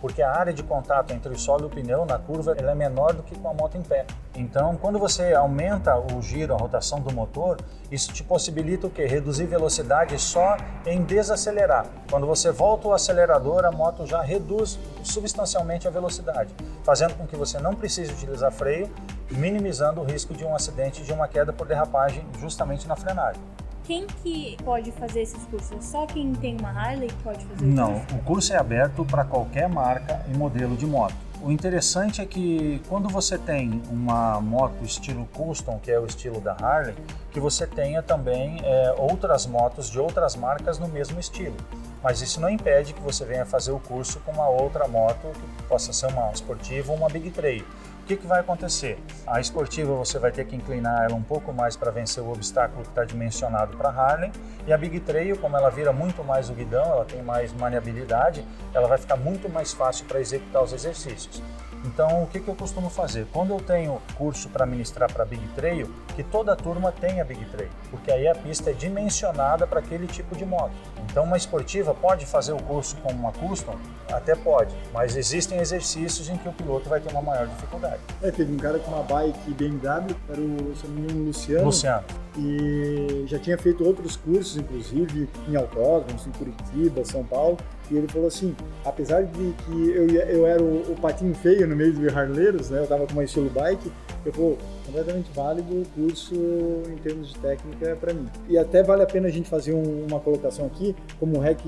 [0.04, 2.74] porque a área de contato entre o solo e o pneu na curva ela é
[2.74, 4.04] menor do que com a moto em pé.
[4.34, 7.56] Então, quando você aumenta o giro, a rotação do motor,
[7.90, 9.06] isso te possibilita o quê?
[9.06, 11.86] Reduzir velocidade só em desacelerar.
[12.10, 17.34] Quando você volta o acelerador, a moto já reduz substancialmente a velocidade, fazendo com que
[17.34, 18.92] você não precise utilizar freio,
[19.30, 23.40] minimizando o risco de um acidente, de uma queda por derrapagem justamente na frenagem.
[23.84, 25.84] Quem que pode fazer esses cursos?
[25.84, 30.24] Só quem tem uma Harley pode fazer Não, o curso é aberto para qualquer marca
[30.26, 31.14] e modelo de moto.
[31.42, 36.40] O interessante é que quando você tem uma moto estilo custom, que é o estilo
[36.40, 36.94] da Harley,
[37.30, 41.56] que você tenha também é, outras motos de outras marcas no mesmo estilo.
[42.02, 45.62] Mas isso não impede que você venha fazer o curso com uma outra moto que
[45.64, 47.64] possa ser uma esportiva ou uma Big Trail.
[48.04, 48.98] O que, que vai acontecer?
[49.26, 52.82] A esportiva você vai ter que inclinar ela um pouco mais para vencer o obstáculo
[52.82, 54.30] que está dimensionado para Harley
[54.66, 58.44] e a Big Trail, como ela vira muito mais o guidão, ela tem mais maniabilidade,
[58.74, 61.42] ela vai ficar muito mais fácil para executar os exercícios.
[61.82, 63.26] Então, o que, que eu costumo fazer?
[63.32, 67.70] Quando eu tenho curso para ministrar para Big Trail, que toda turma tenha Big Trail,
[67.90, 70.74] porque aí a pista é dimensionada para aquele tipo de moto.
[71.10, 73.76] Então, uma esportiva pode fazer o curso com uma custom?
[74.10, 78.00] Até pode, mas existem exercícios em que o piloto vai ter uma maior dificuldade.
[78.22, 81.64] É, teve um cara com uma bike BMW, era o, se não me engano, Luciano.
[81.64, 82.04] Luciano.
[82.36, 87.56] E já tinha feito outros cursos, inclusive em autódromos, em Curitiba, São Paulo.
[87.90, 91.76] E ele falou assim, apesar de que eu, eu era o, o patinho feio no
[91.76, 92.80] meio dos harleiros, né?
[92.80, 93.92] Eu tava com uma estilo bike,
[94.24, 98.28] eu falou, completamente válido o curso em termos de técnica para mim.
[98.48, 101.60] E até vale a pena a gente fazer um, uma colocação aqui, como o REC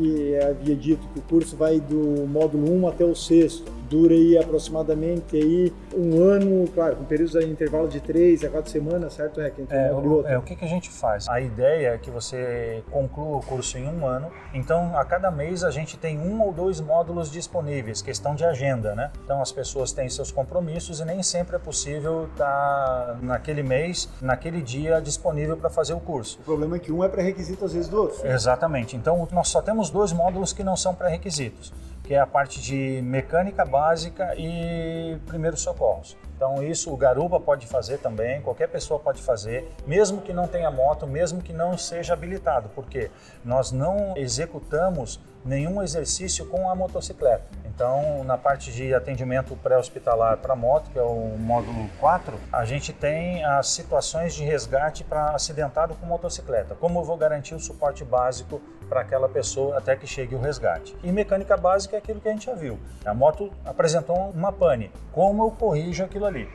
[0.51, 5.37] havia dito, que o curso vai do módulo 1 até o sexto dura aí aproximadamente
[5.37, 9.55] aí um ano, claro, com períodos de intervalo de três a quatro semanas, certo, Rec?
[9.71, 11.29] É, o, é, o que, que a gente faz?
[11.29, 15.65] A ideia é que você conclua o curso em um ano, então a cada mês
[15.65, 19.11] a gente tem um ou dois módulos disponíveis, questão de agenda, né?
[19.25, 24.09] Então as pessoas têm seus compromissos e nem sempre é possível estar tá naquele mês,
[24.21, 26.39] naquele dia disponível para fazer o curso.
[26.41, 28.27] O problema é que um é pré-requisito às vezes do outro.
[28.27, 28.97] Exatamente.
[28.97, 31.73] Então nós só temos dois módulos que não são pré-requisitos
[32.07, 36.17] que é a parte de mecânica básica e primeiros socorros.
[36.37, 40.71] Então isso o garupa pode fazer também, qualquer pessoa pode fazer, mesmo que não tenha
[40.71, 43.11] moto, mesmo que não seja habilitado, porque
[43.45, 47.45] nós não executamos nenhum exercício com a motocicleta.
[47.65, 52.91] Então, na parte de atendimento pré-hospitalar para moto, que é o módulo 4, a gente
[52.91, 56.75] tem as situações de resgate para acidentado com motocicleta.
[56.75, 60.97] Como eu vou garantir o suporte básico para aquela pessoa até que chegue o resgate?
[61.03, 62.79] E mecânica básica é aquilo que a gente já viu.
[63.05, 64.91] A moto apresentou uma pane.
[65.13, 66.49] Como eu corrijo aquilo ali?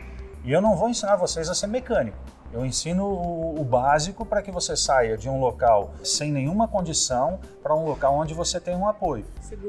[0.44, 2.18] E eu não vou ensinar vocês a ser mecânico.
[2.54, 7.74] Eu ensino o, básico para que você saia de um local sem nenhuma condição para
[7.74, 9.26] um local onde você tem um apoio.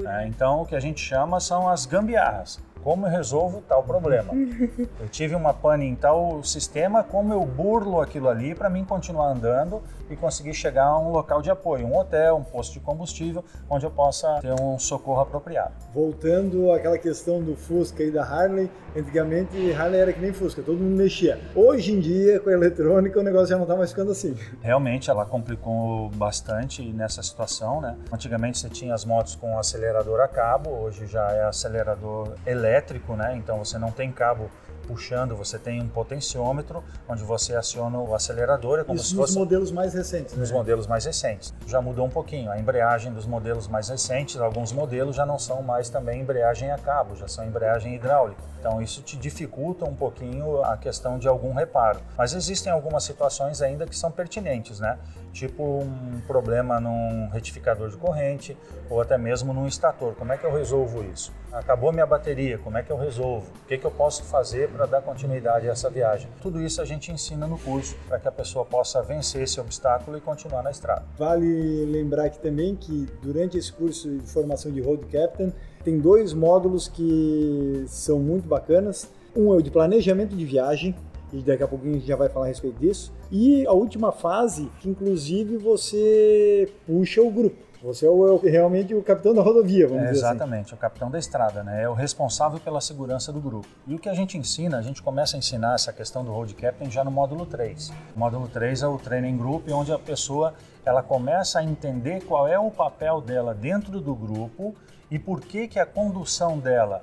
[0.06, 4.32] É, então, o que a gente chama são as gambiarras como eu resolvo tal problema.
[4.98, 9.28] Eu tive uma pane em tal sistema, como eu burlo aquilo ali para mim continuar
[9.28, 9.80] andando
[10.12, 13.86] e conseguir chegar a um local de apoio, um hotel, um posto de combustível, onde
[13.86, 15.72] eu possa ter um socorro apropriado.
[15.94, 20.78] Voltando àquela questão do Fusca e da Harley, antigamente Harley era que nem Fusca, todo
[20.78, 21.40] mundo mexia.
[21.54, 24.36] Hoje em dia, com a eletrônica, o negócio já não está mais ficando assim.
[24.60, 27.96] Realmente, ela complicou bastante nessa situação, né?
[28.12, 33.36] Antigamente você tinha as motos com acelerador a cabo, hoje já é acelerador elétrico né?
[33.36, 34.50] Então você não tem cabo
[34.82, 38.80] puxando, você tem um potenciômetro onde você aciona o acelerador.
[38.80, 40.36] É como Isso se nos modelos mais recentes.
[40.36, 40.56] Nos né?
[40.56, 41.54] modelos mais recentes.
[41.66, 42.50] Já mudou um pouquinho.
[42.50, 46.78] A embreagem dos modelos mais recentes, alguns modelos já não são mais também embreagem a
[46.78, 48.42] cabo, já são embreagem hidráulica.
[48.58, 52.00] Então isso te dificulta um pouquinho a questão de algum reparo.
[52.16, 54.98] Mas existem algumas situações ainda que são pertinentes, né?
[55.32, 58.56] Tipo um problema num retificador de corrente
[58.90, 60.14] ou até mesmo num estator.
[60.14, 61.32] Como é que eu resolvo isso?
[61.50, 63.46] Acabou minha bateria, como é que eu resolvo?
[63.64, 66.28] O que, que eu posso fazer para dar continuidade a essa viagem.
[66.40, 70.16] Tudo isso a gente ensina no curso para que a pessoa possa vencer esse obstáculo
[70.16, 71.04] e continuar na estrada.
[71.18, 76.32] Vale lembrar aqui também que durante esse curso de formação de Road Captain tem dois
[76.32, 79.10] módulos que são muito bacanas.
[79.34, 80.94] Um é o de planejamento de viagem,
[81.32, 83.12] e daqui a pouquinho a gente já vai falar a respeito disso.
[83.34, 87.56] E a última fase, que inclusive você puxa o grupo.
[87.82, 90.36] Você é, o, é realmente o capitão da rodovia, vamos é, dizer assim.
[90.36, 91.82] Exatamente, o capitão da estrada, né?
[91.82, 93.66] É o responsável pela segurança do grupo.
[93.86, 96.54] E o que a gente ensina, a gente começa a ensinar essa questão do road
[96.54, 97.90] captain já no módulo 3.
[98.14, 100.52] O módulo 3 é o training group, onde a pessoa
[100.84, 104.74] ela começa a entender qual é o papel dela dentro do grupo
[105.10, 107.00] e por que que a condução dela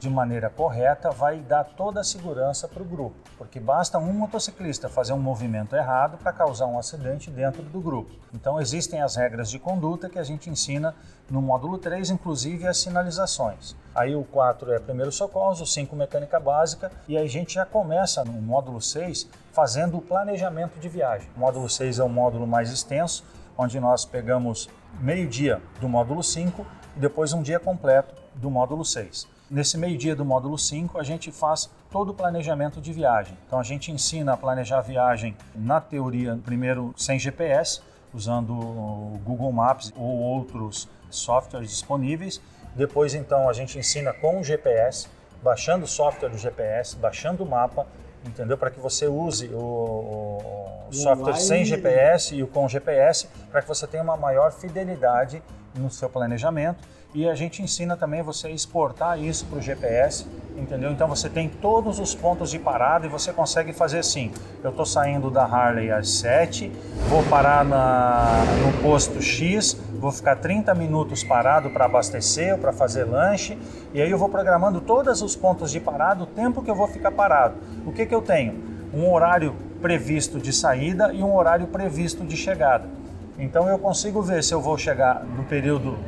[0.00, 4.88] de maneira correta vai dar toda a segurança para o grupo, porque basta um motociclista
[4.88, 8.10] fazer um movimento errado para causar um acidente dentro do grupo.
[8.32, 10.94] Então existem as regras de conduta que a gente ensina
[11.28, 13.76] no módulo 3, inclusive as sinalizações.
[13.94, 17.66] Aí o 4 é primeiro socorros, o 5 mecânica básica e aí a gente já
[17.66, 21.28] começa no módulo 6 fazendo o planejamento de viagem.
[21.36, 23.22] O módulo 6 é um módulo mais extenso,
[23.56, 28.82] onde nós pegamos meio dia do módulo 5 e depois um dia completo do módulo
[28.82, 29.39] 6.
[29.50, 33.36] Nesse meio-dia do módulo 5, a gente faz todo o planejamento de viagem.
[33.44, 37.80] Então, a gente ensina a planejar a viagem na teoria, primeiro sem GPS,
[38.14, 42.40] usando o Google Maps ou outros softwares disponíveis.
[42.76, 45.08] Depois, então, a gente ensina com o GPS,
[45.42, 47.88] baixando o software do GPS, baixando o mapa,
[48.24, 48.56] entendeu?
[48.56, 53.66] Para que você use o, o software sem GPS e o com GPS, para que
[53.66, 55.42] você tenha uma maior fidelidade
[55.74, 60.26] no seu planejamento e a gente ensina também você a exportar isso para o GPS,
[60.56, 60.92] entendeu?
[60.92, 64.30] Então você tem todos os pontos de parada e você consegue fazer assim.
[64.62, 66.70] Eu estou saindo da Harley às 7,
[67.08, 72.72] vou parar na, no posto X, vou ficar 30 minutos parado para abastecer ou para
[72.72, 73.58] fazer lanche,
[73.92, 76.86] e aí eu vou programando todos os pontos de parada, o tempo que eu vou
[76.86, 77.56] ficar parado.
[77.84, 78.70] O que, que eu tenho?
[78.94, 82.88] Um horário previsto de saída e um horário previsto de chegada.
[83.36, 85.98] Então eu consigo ver se eu vou chegar no período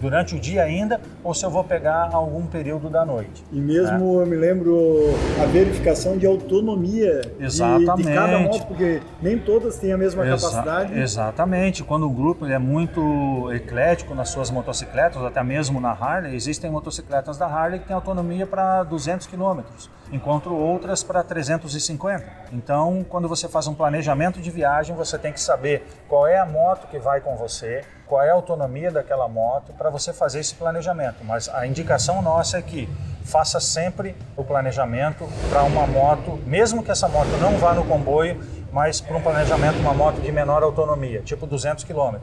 [0.00, 3.44] durante o dia ainda ou se eu vou pegar algum período da noite.
[3.52, 4.22] E mesmo né?
[4.22, 9.92] eu me lembro a verificação de autonomia de, de, cada moto, porque nem todas têm
[9.92, 10.98] a mesma Exa capacidade.
[10.98, 11.82] Exatamente.
[11.82, 17.38] Quando o grupo é muito eclético nas suas motocicletas, até mesmo na Harley, existem motocicletas
[17.38, 19.60] da Harley que têm autonomia para 200 km,
[20.12, 22.24] enquanto outras para 350.
[22.52, 26.46] Então, quando você faz um planejamento de viagem, você tem que saber qual é a
[26.46, 30.54] moto que vai com você, qual é a autonomia daquela moto para você fazer esse
[30.54, 31.24] planejamento.
[31.24, 32.88] Mas a indicação nossa é que
[33.24, 38.40] faça sempre o planejamento para uma moto, mesmo que essa moto não vá no comboio,
[38.70, 42.16] mas para um planejamento uma moto de menor autonomia, tipo 200 km.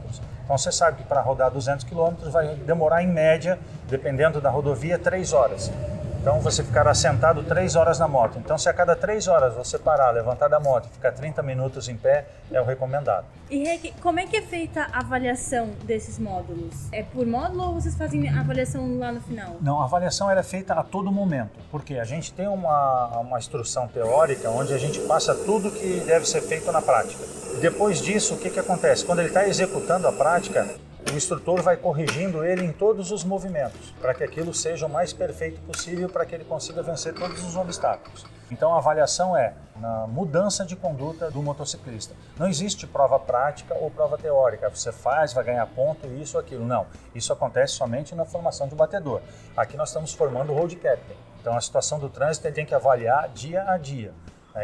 [0.44, 4.98] Então você sabe que para rodar 200 km vai demorar em média, dependendo da rodovia,
[4.98, 5.72] 3 horas.
[6.22, 8.38] Então você ficará sentado três horas na moto.
[8.38, 11.88] Então se a cada três horas você parar, levantar da moto e ficar 30 minutos
[11.88, 13.24] em pé, é o recomendado.
[13.50, 16.86] E Rick, como é que é feita a avaliação desses módulos?
[16.92, 19.56] É por módulo ou vocês fazem a avaliação lá no final?
[19.60, 23.88] Não, a avaliação é feita a todo momento, porque a gente tem uma, uma instrução
[23.88, 27.24] teórica onde a gente passa tudo que deve ser feito na prática.
[27.60, 29.04] Depois disso, o que, que acontece?
[29.04, 30.68] Quando ele está executando a prática,
[31.10, 35.12] o instrutor vai corrigindo ele em todos os movimentos, para que aquilo seja o mais
[35.12, 38.24] perfeito possível, para que ele consiga vencer todos os obstáculos.
[38.50, 42.14] Então a avaliação é na mudança de conduta do motociclista.
[42.38, 44.68] Não existe prova prática ou prova teórica.
[44.68, 46.66] Você faz, vai ganhar ponto, isso aquilo.
[46.66, 46.86] Não.
[47.14, 49.22] Isso acontece somente na formação de batedor.
[49.56, 51.16] Aqui nós estamos formando o road captain.
[51.40, 54.12] Então a situação do trânsito ele tem que avaliar dia a dia.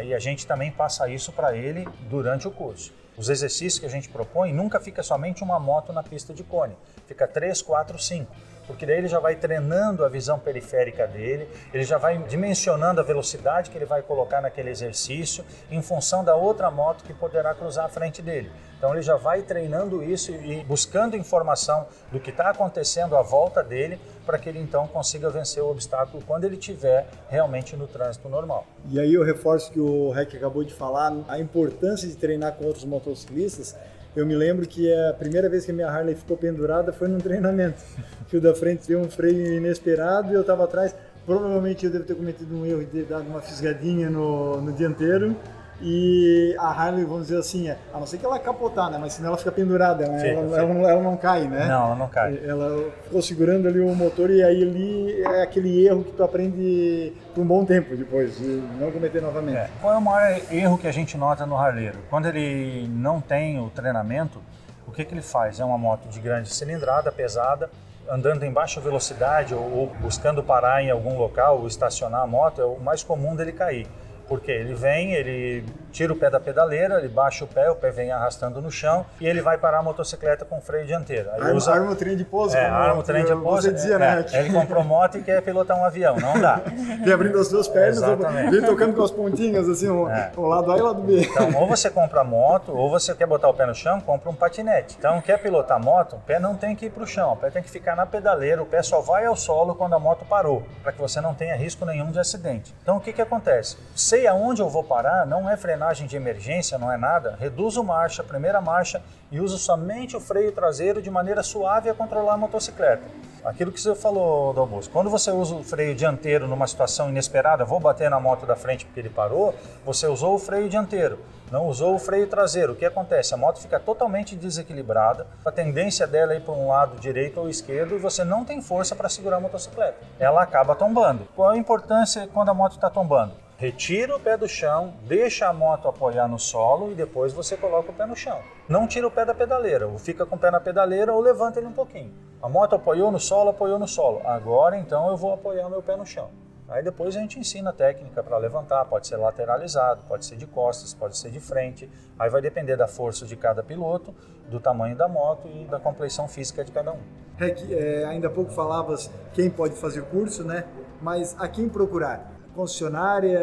[0.03, 2.93] E a gente também passa isso para ele durante o curso.
[3.19, 6.77] Os exercícios que a gente propõe nunca fica somente uma moto na pista de cone,
[7.05, 8.33] fica três, quatro, cinco,
[8.65, 13.03] porque daí ele já vai treinando a visão periférica dele, ele já vai dimensionando a
[13.03, 17.87] velocidade que ele vai colocar naquele exercício em função da outra moto que poderá cruzar
[17.87, 18.49] a frente dele.
[18.77, 23.61] Então ele já vai treinando isso e buscando informação do que está acontecendo à volta
[23.61, 28.29] dele para que ele então consiga vencer o obstáculo quando ele estiver realmente no trânsito
[28.29, 28.63] normal.
[28.87, 32.65] E aí eu reforço que o Rec acabou de falar, a importância de treinar com
[32.65, 33.75] outros motociclistas.
[34.15, 37.17] Eu me lembro que a primeira vez que a minha Harley ficou pendurada foi num
[37.19, 37.81] treinamento.
[38.27, 40.93] Que o da frente deu um freio inesperado e eu estava atrás.
[41.25, 45.35] Provavelmente eu devo ter cometido um erro de ter dado uma fisgadinha no, no dianteiro
[45.81, 48.97] e a Harley, vamos dizer assim, é, a não ser que ela capotar, né?
[48.99, 50.29] Mas senão ela fica pendurada, né?
[50.29, 51.67] Ela, ela, ela, ela, não cai, né?
[51.67, 52.39] Não, ela não cai.
[52.45, 57.13] Ela ficou segurando ali o motor e aí ali é aquele erro que tu aprende
[57.33, 59.57] por um bom tempo depois, de não cometer novamente.
[59.57, 59.69] É.
[59.81, 61.97] Qual é o maior erro que a gente nota no harleiro?
[62.09, 64.39] Quando ele não tem o treinamento,
[64.85, 65.59] o que, que ele faz?
[65.59, 67.69] É uma moto de grande cilindrada, pesada,
[68.09, 72.61] andando em baixa velocidade ou, ou buscando parar em algum local ou estacionar a moto,
[72.61, 73.87] é o mais comum dele cair.
[74.29, 77.91] Porque ele vem, ele tira o pé da pedaleira, ele baixa o pé, o pé
[77.91, 81.29] vem arrastando no chão e ele vai parar a motocicleta com freio dianteiro.
[81.31, 82.55] Aí arma, usa, arma o trem de pouso.
[82.55, 83.63] É, arma o trem de pouso.
[83.63, 84.25] Você dizia, é, né?
[84.31, 86.61] É, ele comprou moto e quer pilotar um avião, não dá.
[87.03, 88.51] vem abrindo as duas pernas, Exatamente.
[88.51, 90.31] vem tocando com as pontinhas, assim, um, é.
[90.37, 91.21] um lado A e o lado B.
[91.21, 94.35] Então, ou você compra moto, ou você quer botar o pé no chão, compra um
[94.35, 94.95] patinete.
[94.97, 97.49] Então, quer pilotar moto, o pé não tem que ir para o chão, o pé
[97.49, 100.63] tem que ficar na pedaleira, o pé só vai ao solo quando a moto parou,
[100.83, 102.73] para que você não tenha risco nenhum de acidente.
[102.81, 103.77] Então, o que, que acontece?
[103.95, 107.37] Sei aonde eu vou parar não é frenagem de emergência, não é nada.
[107.39, 109.01] Reduzo marcha, primeira marcha
[109.31, 113.03] e uso somente o freio traseiro de maneira suave a controlar a motocicleta.
[113.45, 117.79] Aquilo que você falou, Dalbos, quando você usa o freio dianteiro numa situação inesperada, vou
[117.79, 119.55] bater na moto da frente porque ele parou,
[119.85, 121.19] você usou o freio dianteiro,
[121.49, 122.73] não usou o freio traseiro.
[122.73, 123.33] O que acontece?
[123.33, 127.47] A moto fica totalmente desequilibrada, a tendência dela é ir para um lado direito ou
[127.47, 129.95] esquerdo e você não tem força para segurar a motocicleta.
[130.19, 131.25] Ela acaba tombando.
[131.33, 133.31] Qual a importância quando a moto está tombando?
[133.59, 137.91] Retira o pé do chão, deixa a moto apoiar no solo e depois você coloca
[137.91, 138.39] o pé no chão.
[138.69, 141.59] Não tira o pé da pedaleira, ou fica com o pé na pedaleira ou levanta
[141.59, 142.13] ele um pouquinho.
[142.41, 144.21] A moto apoiou no solo, apoiou no solo.
[144.23, 146.29] Agora então eu vou apoiar meu pé no chão.
[146.69, 150.47] Aí depois a gente ensina a técnica para levantar, pode ser lateralizado, pode ser de
[150.47, 151.91] costas, pode ser de frente.
[152.17, 154.15] Aí vai depender da força de cada piloto,
[154.49, 156.99] do tamanho da moto e da complexão física de cada um.
[157.35, 160.63] Rec, é, ainda há pouco falavas quem pode fazer o curso, né?
[161.01, 162.38] Mas a quem procurar?
[162.55, 163.39] Concessionária,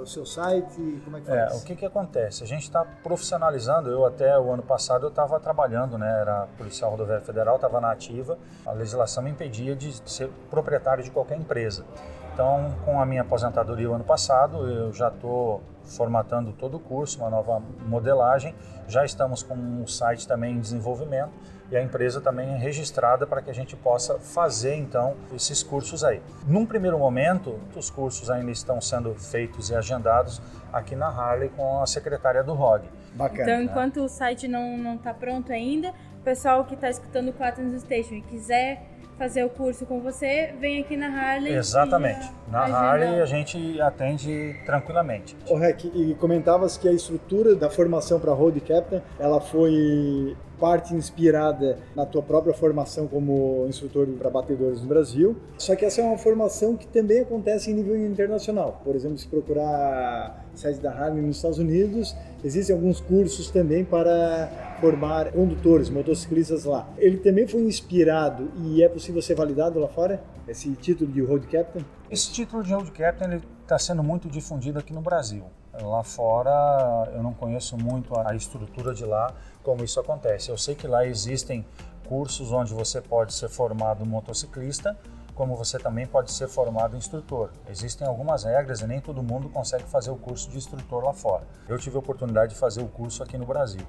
[0.00, 1.52] o seu site, como é que faz?
[1.52, 2.42] É, o que que acontece?
[2.42, 6.90] A gente está profissionalizando, eu até o ano passado eu estava trabalhando, né, era policial
[6.90, 11.84] rodoviário federal, estava na ativa, a legislação me impedia de ser proprietário de qualquer empresa.
[12.32, 17.20] Então, com a minha aposentadoria o ano passado, eu já estou formatando todo o curso,
[17.20, 18.54] uma nova modelagem,
[18.88, 21.30] já estamos com um site também em desenvolvimento,
[21.70, 26.04] e a empresa também é registrada para que a gente possa fazer então esses cursos
[26.04, 26.20] aí.
[26.46, 30.40] Num primeiro momento, os cursos ainda estão sendo feitos e agendados
[30.72, 32.82] aqui na Harley com a secretária do ROG.
[33.14, 33.42] Bacana.
[33.42, 35.90] Então, enquanto o site não está pronto ainda,
[36.20, 40.52] o pessoal que está escutando o Quaternos Station e quiser fazer o curso com você,
[40.58, 41.54] vem aqui na Harley.
[41.54, 42.30] Exatamente.
[42.48, 45.36] Na Harley a gente atende tranquilamente.
[45.48, 50.94] O Rec, e comentavas que a estrutura da formação para Road Captain, ela foi parte
[50.94, 55.36] inspirada na tua própria formação como instrutor para batedores no Brasil.
[55.58, 58.80] Só que essa é uma formação que também acontece em nível internacional.
[58.82, 64.78] Por exemplo, se procurar sede da Harley nos Estados Unidos, existem alguns cursos também para
[64.80, 66.88] formar condutores, motociclistas lá.
[66.96, 70.24] Ele também foi inspirado e é possível ser validado lá fora?
[70.48, 71.84] Esse título de Road Captain?
[72.10, 75.44] Esse título de Road Captain está sendo muito difundido aqui no Brasil.
[75.82, 80.50] Lá fora eu não conheço muito a estrutura de lá, como isso acontece.
[80.50, 81.66] Eu sei que lá existem
[82.08, 84.96] cursos onde você pode ser formado motociclista,
[85.34, 87.50] como você também pode ser formado instrutor.
[87.68, 91.44] Existem algumas regras e nem todo mundo consegue fazer o curso de instrutor lá fora.
[91.68, 93.84] Eu tive a oportunidade de fazer o curso aqui no Brasil,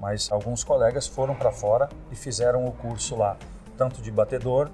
[0.00, 3.36] mas alguns colegas foram para fora e fizeram o curso lá,
[3.76, 4.70] tanto de batedor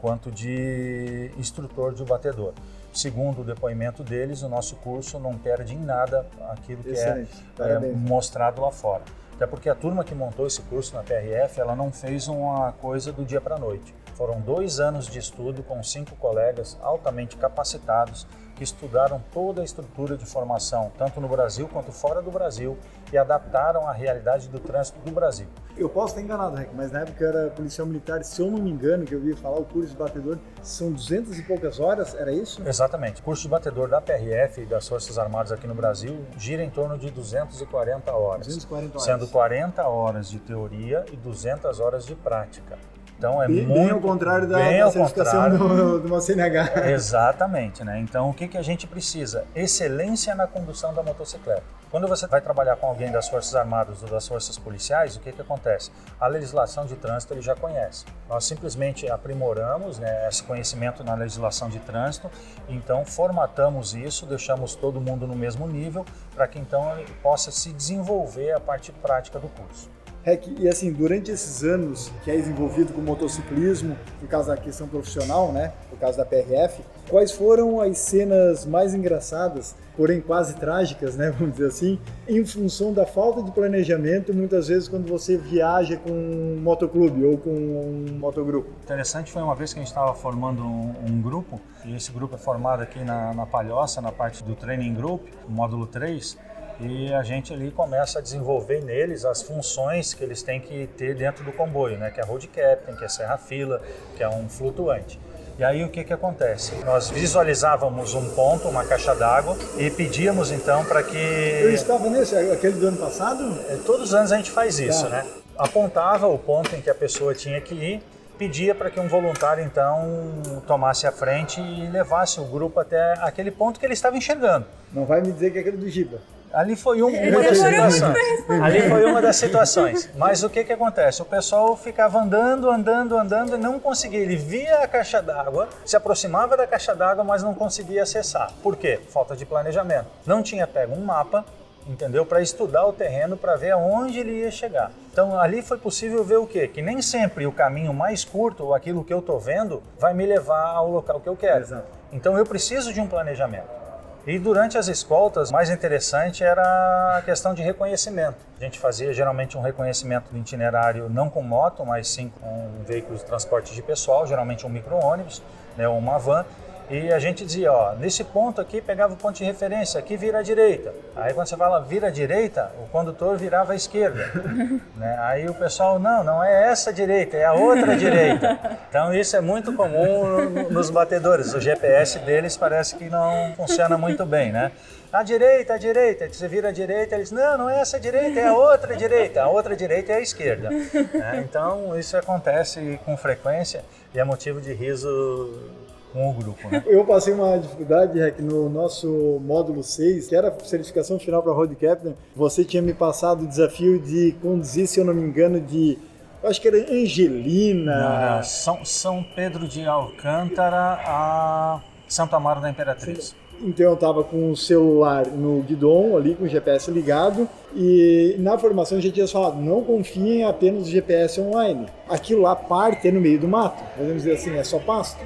[0.00, 2.52] quanto de instrutor de batedor.
[2.92, 7.26] Segundo o depoimento deles, o nosso curso não perde em nada aquilo que é,
[7.60, 9.02] é, mostrado lá fora.
[9.34, 13.10] Até porque a turma que montou esse curso na PRF, ela não fez uma coisa
[13.10, 13.94] do dia para a noite.
[14.14, 20.16] Foram dois anos de estudo com cinco colegas altamente capacitados que estudaram toda a estrutura
[20.16, 22.78] de formação, tanto no Brasil quanto fora do Brasil,
[23.10, 25.48] e adaptaram à realidade do trânsito do Brasil.
[25.76, 28.58] Eu posso estar enganado, Rec, mas na época eu era policial militar, se eu não
[28.58, 32.14] me engano, que eu vi falar, o curso de batedor são 200 e poucas horas,
[32.14, 32.62] era isso?
[32.66, 33.20] Exatamente.
[33.20, 36.68] O curso de batedor da PRF e das Forças Armadas aqui no Brasil gira em
[36.70, 38.46] torno de 240 horas.
[38.46, 39.04] 240 horas.
[39.04, 42.78] Sendo 40 horas de teoria e 200 horas de prática.
[43.22, 46.90] Então é bem, muito bem ao contrário da, da certificação do, uma CNH.
[46.90, 48.00] Exatamente, né?
[48.00, 49.44] Então o que que a gente precisa?
[49.54, 51.62] Excelência na condução da motocicleta.
[51.88, 55.30] Quando você vai trabalhar com alguém das Forças Armadas ou das Forças Policiais, o que
[55.30, 55.92] que acontece?
[56.18, 58.04] A legislação de trânsito ele já conhece.
[58.28, 62.28] Nós simplesmente aprimoramos né, esse conhecimento na legislação de trânsito,
[62.68, 66.04] então formatamos isso, deixamos todo mundo no mesmo nível
[66.34, 69.88] para que então ele possa se desenvolver a parte prática do curso.
[70.24, 74.86] Rec, e assim, durante esses anos que é desenvolvido com motociclismo, por causa da questão
[74.86, 81.16] profissional, né, por causa da PRF, quais foram as cenas mais engraçadas, porém quase trágicas,
[81.16, 81.98] né, vamos dizer assim,
[82.28, 87.36] em função da falta de planejamento, muitas vezes quando você viaja com um motoclube ou
[87.36, 88.70] com um motogrupo?
[88.84, 92.36] Interessante foi uma vez que a gente estava formando um, um, grupo, e esse grupo
[92.36, 96.38] é formado aqui na, na Palhoça, na parte do Training Group, módulo 3,
[96.80, 101.14] e a gente ali começa a desenvolver neles as funções que eles têm que ter
[101.14, 102.10] dentro do comboio, né?
[102.10, 103.80] Que é road captain, que é serra-fila,
[104.16, 105.18] que é um flutuante.
[105.58, 106.74] E aí o que, que acontece?
[106.84, 111.16] Nós visualizávamos um ponto, uma caixa d'água, e pedíamos então para que.
[111.16, 113.60] Eu estava nesse, aquele do ano passado?
[113.68, 115.10] É, todos os anos a gente faz isso, tá.
[115.10, 115.26] né?
[115.56, 118.02] Apontava o ponto em que a pessoa tinha que ir,
[118.38, 123.50] pedia para que um voluntário então tomasse a frente e levasse o grupo até aquele
[123.50, 124.66] ponto que ele estava enxergando.
[124.92, 126.18] Não vai me dizer que é aquele do Giba.
[126.52, 128.50] Ali foi um, uma das situações.
[128.62, 130.10] Ali foi uma das situações.
[130.16, 131.22] Mas o que que acontece?
[131.22, 134.20] O pessoal ficava andando, andando, andando e não conseguia.
[134.20, 138.52] Ele via a caixa d'água, se aproximava da caixa d'água, mas não conseguia acessar.
[138.62, 139.00] Por quê?
[139.08, 140.06] Falta de planejamento.
[140.26, 141.44] Não tinha pego um mapa,
[141.86, 142.26] entendeu?
[142.26, 144.90] Para estudar o terreno, para ver aonde ele ia chegar.
[145.10, 146.68] Então ali foi possível ver o quê?
[146.68, 150.26] Que nem sempre o caminho mais curto, ou aquilo que eu estou vendo, vai me
[150.26, 151.60] levar ao local que eu quero.
[151.60, 151.86] Exato.
[152.12, 153.81] Então eu preciso de um planejamento.
[154.24, 158.36] E durante as escoltas, mais interessante era a questão de reconhecimento.
[158.60, 163.18] A gente fazia geralmente um reconhecimento do itinerário não com moto, mas sim com veículos
[163.18, 165.42] de transporte de pessoal, geralmente um micro-ônibus,
[165.76, 166.44] né, ou uma van,
[166.92, 170.40] e a gente dizia, ó, nesse ponto aqui pegava o ponto de referência, aqui vira
[170.40, 170.92] à direita.
[171.16, 174.30] Aí quando você fala vira à direita, o condutor virava à esquerda.
[174.96, 175.16] né?
[175.20, 178.78] Aí o pessoal, não, não é essa direita, é a outra direita.
[178.90, 181.54] Então isso é muito comum nos batedores.
[181.54, 184.70] O GPS deles parece que não funciona muito bem, né?
[185.10, 186.28] À direita, à direita.
[186.30, 189.42] Você vira à direita, eles, não, não é essa direita, é a outra direita.
[189.42, 190.70] A outra direita é a esquerda.
[190.70, 191.44] Né?
[191.48, 193.84] Então isso acontece com frequência
[194.14, 195.70] e é motivo de riso
[196.12, 196.68] com o grupo.
[196.68, 196.82] Né?
[196.86, 201.52] Eu passei uma dificuldade, Rec, no nosso módulo 6, que era a certificação final para
[201.52, 202.14] Road Captain.
[202.36, 205.98] Você tinha me passado o desafio de conduzir, se eu não me engano, de.
[206.42, 208.36] Eu acho que era Angelina.
[208.36, 208.42] Não.
[208.42, 213.34] São, São Pedro de Alcântara a Santo Amaro da Imperatriz.
[213.64, 218.58] Então eu estava com o celular no guidon ali, com o GPS ligado, e na
[218.58, 221.86] formação a gente tinha falado, não confiem apenas no GPS online.
[222.08, 225.24] Aquilo lá parte é no meio do mato, podemos dizer assim, é só pasto.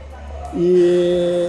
[0.55, 1.49] E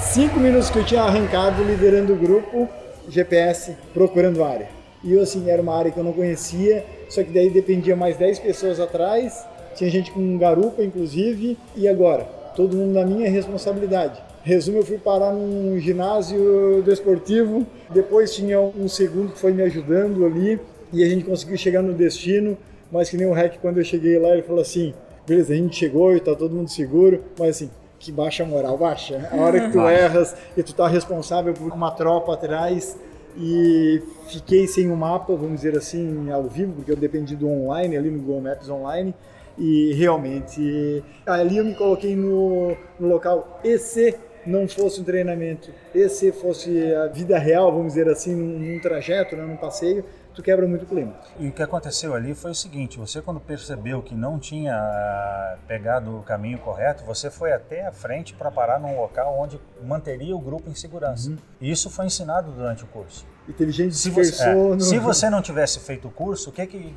[0.00, 2.68] cinco minutos que eu tinha arrancado liderando o grupo,
[3.08, 4.68] GPS procurando área.
[5.04, 8.16] E eu assim, era uma área que eu não conhecia, só que daí dependia mais
[8.16, 12.24] 10 pessoas atrás, tinha gente com garupa inclusive, e agora?
[12.56, 14.20] Todo mundo na minha responsabilidade.
[14.42, 20.24] Resumo, eu fui parar num ginásio desportivo, depois tinha um segundo que foi me ajudando
[20.24, 20.58] ali,
[20.92, 22.56] e a gente conseguiu chegar no destino,
[22.90, 24.94] mas que nem o REC, quando eu cheguei lá, ele falou assim,
[25.26, 28.76] beleza, a gente chegou e tá todo mundo seguro, mas assim, que baixa a moral,
[28.78, 29.28] baixa.
[29.30, 32.96] A hora que tu erras e tu tá responsável por uma tropa atrás
[33.36, 37.48] e fiquei sem o um mapa, vamos dizer assim, ao vivo, porque eu dependi do
[37.48, 39.14] online, ali no Google Maps online,
[39.56, 43.60] e realmente ali eu me coloquei no, no local.
[43.62, 48.34] E se não fosse um treinamento, e se fosse a vida real, vamos dizer assim,
[48.34, 50.04] num, num trajeto, né, num passeio,
[50.38, 51.12] tu quebra muito o clima.
[51.36, 55.56] E o que aconteceu ali foi o seguinte, você quando percebeu que não tinha ah,
[55.66, 60.36] pegado o caminho correto, você foi até a frente para parar num local onde manteria
[60.36, 61.30] o grupo em segurança.
[61.30, 61.38] Uhum.
[61.60, 63.26] E isso foi ensinado durante o curso.
[63.48, 64.80] E teve gente se você, é, no...
[64.80, 66.96] se você não tivesse feito o curso, o que que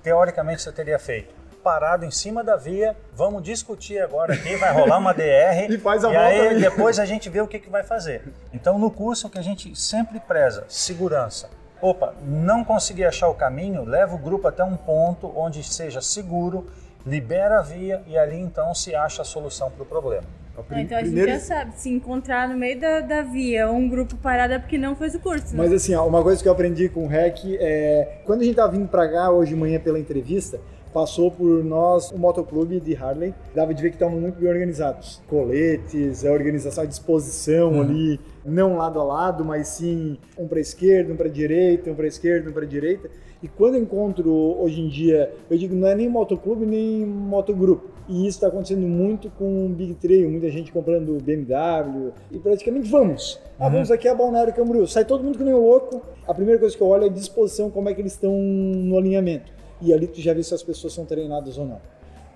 [0.00, 1.36] teoricamente você teria feito?
[1.58, 6.04] parado em cima da via, vamos discutir agora aqui, vai rolar uma DR e, faz
[6.04, 6.60] a e aí aí.
[6.60, 8.22] depois a gente vê o que, que vai fazer.
[8.54, 11.50] Então no curso o que a gente sempre preza, segurança.
[11.80, 16.66] Opa, não consegui achar o caminho, leva o grupo até um ponto onde seja seguro,
[17.06, 20.24] libera a via e ali então se acha a solução para o problema.
[20.72, 24.54] Então a gente já sabe, se encontrar no meio da, da via um grupo parado
[24.54, 25.54] é porque não fez o curso.
[25.54, 25.62] Né?
[25.62, 28.54] Mas assim, ó, uma coisa que eu aprendi com o REC é quando a gente
[28.54, 30.60] estava vindo para cá hoje de manhã pela entrevista,
[30.98, 33.32] passou por nós o motoclube de Harley.
[33.54, 35.22] Dava de ver que estavam muito bem organizados.
[35.28, 37.82] Coletes, a organização à disposição uhum.
[37.82, 42.08] ali, não lado a lado, mas sim um para esquerda, um para direita, um para
[42.08, 43.08] esquerda, um para direita.
[43.40, 44.28] E quando eu encontro
[44.60, 47.90] hoje em dia, eu digo, não é nem motoclube nem motogrupo.
[48.08, 52.90] E isso está acontecendo muito com o Big Trail, muita gente comprando BMW e praticamente
[52.90, 53.40] vamos.
[53.56, 53.72] Ah, uhum.
[53.74, 54.84] vamos aqui a Balneário Camboriú.
[54.88, 56.02] Sai todo mundo que nem louco.
[56.26, 58.98] A primeira coisa que eu olho é a disposição, como é que eles estão no
[58.98, 61.80] alinhamento e ali tu já vê se as pessoas são treinadas ou não.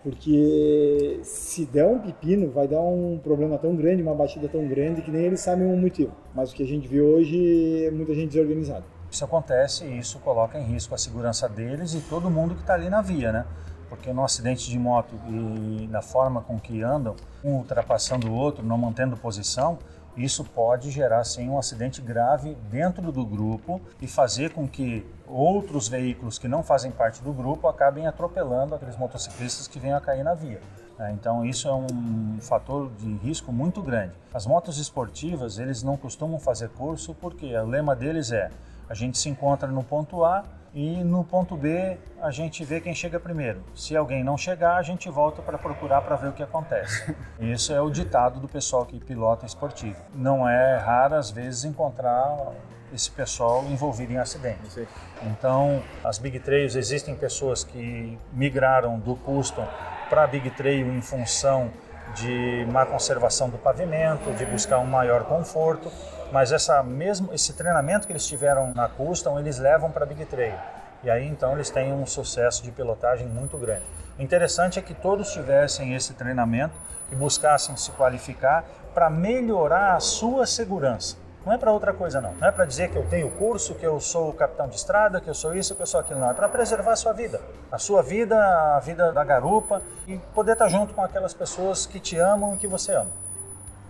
[0.03, 5.01] Porque se der um pepino, vai dar um problema tão grande, uma batida tão grande,
[5.01, 6.13] que nem eles sabem o motivo.
[6.35, 8.85] Mas o que a gente vê hoje é muita gente desorganizada.
[9.11, 12.75] Isso acontece e isso coloca em risco a segurança deles e todo mundo que está
[12.75, 13.47] ali na via, né?
[13.89, 17.15] Porque no acidente de moto e na forma com que andam,
[17.45, 19.79] um ultrapassando o outro, não mantendo posição,
[20.17, 25.89] isso pode gerar sim um acidente grave dentro do grupo e fazer com que outros
[25.89, 30.23] veículos que não fazem parte do grupo acabem atropelando aqueles motociclistas que venham a cair
[30.23, 30.61] na via.
[30.99, 31.13] Né?
[31.19, 34.13] Então isso é um fator de risco muito grande.
[34.33, 38.51] As motos esportivas eles não costumam fazer curso porque o lema deles é
[38.89, 42.95] A gente se encontra no ponto A e no ponto B a gente vê quem
[42.95, 43.63] chega primeiro.
[43.75, 47.15] Se alguém não chegar, a gente volta para procurar para ver o que acontece.
[47.41, 50.01] Isso é o ditado do pessoal que pilota esportivo.
[50.15, 52.53] Não é raro às vezes encontrar
[52.93, 54.79] esse pessoal envolvido em acidentes.
[55.23, 59.67] Então, as Big Trails existem pessoas que migraram do custom
[60.11, 61.71] para a Big Trail em função
[62.15, 65.91] de má conservação do pavimento, de buscar um maior conforto,
[66.31, 70.25] mas essa mesmo esse treinamento que eles tiveram na custom, eles levam para a Big
[70.27, 70.59] Trail.
[71.03, 73.83] E aí então eles têm um sucesso de pilotagem muito grande.
[74.19, 76.75] O interessante é que todos tivessem esse treinamento
[77.11, 78.65] e buscassem se qualificar
[78.95, 81.22] para melhorar a sua segurança.
[81.45, 82.35] Não é para outra coisa não.
[82.35, 85.29] Não é para dizer que eu tenho curso, que eu sou capitão de estrada, que
[85.29, 86.21] eu sou isso, que eu sou aquilo.
[86.21, 86.31] Não.
[86.31, 87.41] É para preservar a sua vida.
[87.71, 88.37] A sua vida,
[88.77, 92.59] a vida da garupa e poder estar junto com aquelas pessoas que te amam e
[92.59, 93.11] que você ama.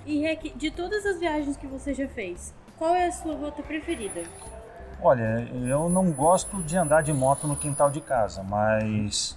[0.07, 3.63] E Rec, de todas as viagens que você já fez, qual é a sua rota
[3.63, 4.23] preferida?
[5.01, 9.37] Olha, eu não gosto de andar de moto no quintal de casa, mas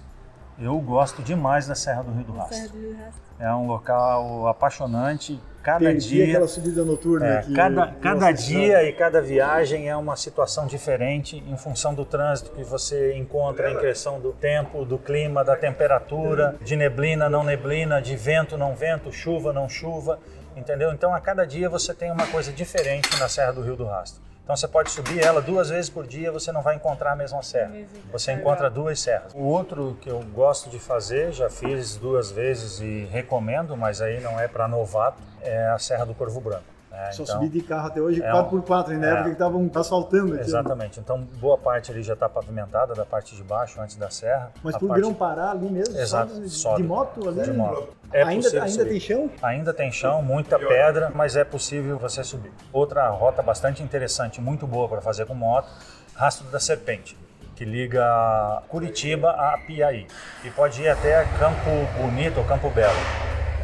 [0.58, 2.56] eu gosto demais da Serra do Rio do Rastro.
[2.56, 3.22] Serra do Rio Rastro.
[3.38, 5.40] É um local apaixonante.
[5.66, 9.88] Cada Perdi dia, aquela subida noturna é, que cada, nossa cada dia e cada viagem
[9.88, 14.84] é uma situação diferente em função do trânsito que você encontra em questão do tempo,
[14.84, 20.20] do clima, da temperatura, de neblina, não neblina, de vento, não vento, chuva, não chuva,
[20.56, 20.92] entendeu?
[20.92, 24.22] Então a cada dia você tem uma coisa diferente na Serra do Rio do Rastro.
[24.46, 27.42] Então você pode subir ela duas vezes por dia, você não vai encontrar a mesma
[27.42, 27.72] serra.
[28.12, 29.32] Você encontra duas serras.
[29.34, 34.20] O outro que eu gosto de fazer, já fiz duas vezes e recomendo, mas aí
[34.20, 36.75] não é para novato, é a Serra do Corvo Branco.
[36.96, 37.12] Né?
[37.12, 38.96] Só Então, subi de carro até hoje é 4x4, né?
[38.98, 39.10] Na é.
[39.10, 40.34] época que estavam asfaltando aqui.
[40.36, 40.40] né?
[40.42, 40.98] Exatamente.
[41.00, 44.50] Então boa parte ali já está pavimentada da parte de baixo antes da serra.
[44.62, 46.82] Mas por parte- grão parar ali mesmo, Exato, só de, sobe.
[46.82, 47.42] de moto ali?
[47.42, 47.88] de moto.
[48.12, 48.88] É ainda possível ainda subir.
[48.90, 49.30] tem chão?
[49.42, 52.52] Ainda tem chão, muita pedra, mas é possível você subir.
[52.72, 55.68] Outra rota bastante interessante, muito boa para fazer com moto,
[56.14, 57.16] Rastro da Serpente,
[57.56, 60.06] que liga Curitiba a Piaí.
[60.44, 61.70] E pode ir até Campo
[62.00, 62.94] Bonito ou Campo Belo.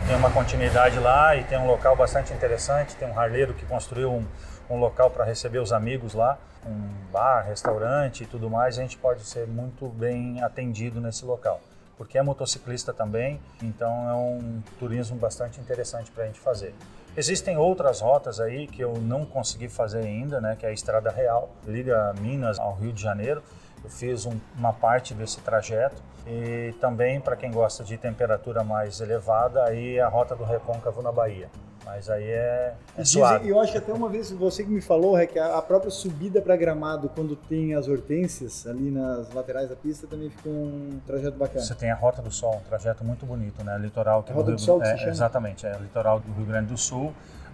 [0.07, 2.95] Tem uma continuidade lá e tem um local bastante interessante.
[2.97, 4.27] Tem um harleiro que construiu um,
[4.69, 8.79] um local para receber os amigos lá, um bar, restaurante e tudo mais.
[8.79, 11.61] A gente pode ser muito bem atendido nesse local
[12.03, 16.75] porque é motociclista também, então é um turismo bastante interessante para a gente fazer.
[17.17, 21.13] Existem outras rotas aí que eu não consegui fazer ainda, né, que é a Estrada
[21.13, 23.41] Real, liga Minas ao Rio de Janeiro.
[23.85, 29.01] Eu fiz um- uma parte desse trajeto e também para quem gosta de temperatura mais
[29.01, 31.49] elevada, aí a Rota do Recôncavo na Bahia.
[31.85, 33.49] Mas aí é, é suave.
[33.49, 35.91] eu acho que até uma vez você que me falou, é que a a própria
[35.91, 41.01] subida para Gramado, quando tem as hortênsias ali nas laterais da pista, também fica um
[41.05, 41.61] trajeto bacana.
[41.61, 43.77] Você tem a Rota do Sol, um trajeto muito bonito, né?
[43.79, 45.09] Litoral aqui A Rota Rio- do Sol que é?
[45.09, 47.13] Exatamente, é o litoral do Rio Grande do Sul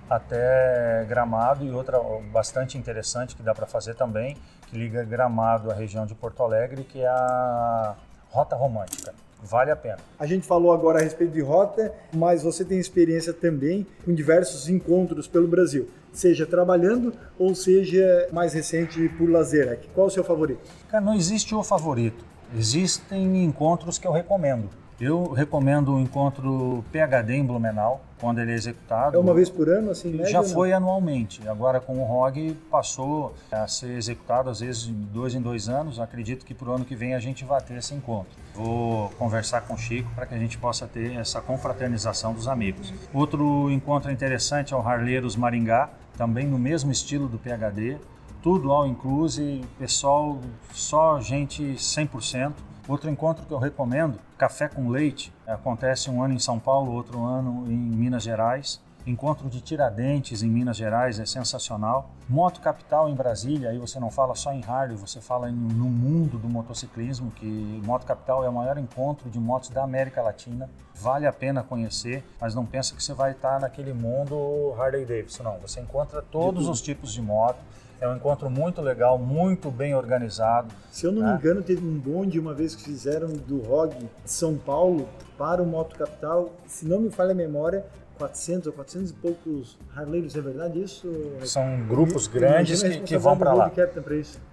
[0.09, 2.01] até Gramado e outra
[2.33, 4.37] bastante interessante que dá para fazer também,
[4.67, 7.95] que liga Gramado à região de Porto Alegre, que é a
[8.31, 9.15] Rota Romântica.
[9.43, 9.99] Vale a pena.
[10.19, 14.69] A gente falou agora a respeito de rota, mas você tem experiência também com diversos
[14.69, 19.79] encontros pelo Brasil, seja trabalhando ou seja mais recente por lazer.
[19.95, 20.61] Qual o seu favorito?
[20.91, 22.25] Cara, não existe o favorito.
[22.57, 24.69] Existem encontros que eu recomendo.
[25.01, 29.17] Eu recomendo o encontro PHD em Blumenau, quando ele é executado.
[29.17, 31.47] É uma vez por ano, assim, média, Já foi anualmente.
[31.49, 36.01] Agora com o ROG passou a ser executado às vezes de dois em dois anos.
[36.01, 38.33] Acredito que para o ano que vem a gente vai ter esse encontro.
[38.55, 42.93] Vou conversar com o Chico para que a gente possa ter essa confraternização dos amigos.
[43.15, 47.99] Outro encontro interessante é o Harleiros Maringá, também no mesmo estilo do PHD.
[48.43, 50.41] Tudo all inclusive, pessoal,
[50.73, 52.53] só gente 100%.
[52.89, 57.23] Outro encontro que eu recomendo, Café com Leite, acontece um ano em São Paulo, outro
[57.23, 58.81] ano em Minas Gerais.
[59.07, 62.11] Encontro de Tiradentes em Minas Gerais é sensacional.
[62.27, 66.39] Moto Capital em Brasília, aí você não fala só em Harley, você fala no mundo
[66.39, 70.69] do motociclismo, que Moto Capital é o maior encontro de motos da América Latina.
[70.95, 75.43] Vale a pena conhecer, mas não pensa que você vai estar naquele mundo Harley Davidson,
[75.43, 75.59] não.
[75.59, 77.59] Você encontra todos os tipos de moto.
[78.01, 80.69] É um encontro muito legal, muito bem organizado.
[80.91, 81.33] Se eu não Ah.
[81.33, 85.63] me engano, teve um bonde uma vez que fizeram do ROG de São Paulo para
[85.63, 86.53] o Moto Capital.
[86.67, 87.85] Se não me falha a memória,
[88.17, 91.09] 400 ou 400 e poucos Harleiros, é verdade isso?
[91.45, 93.71] São grupos Imagina grandes que, que vão para lá.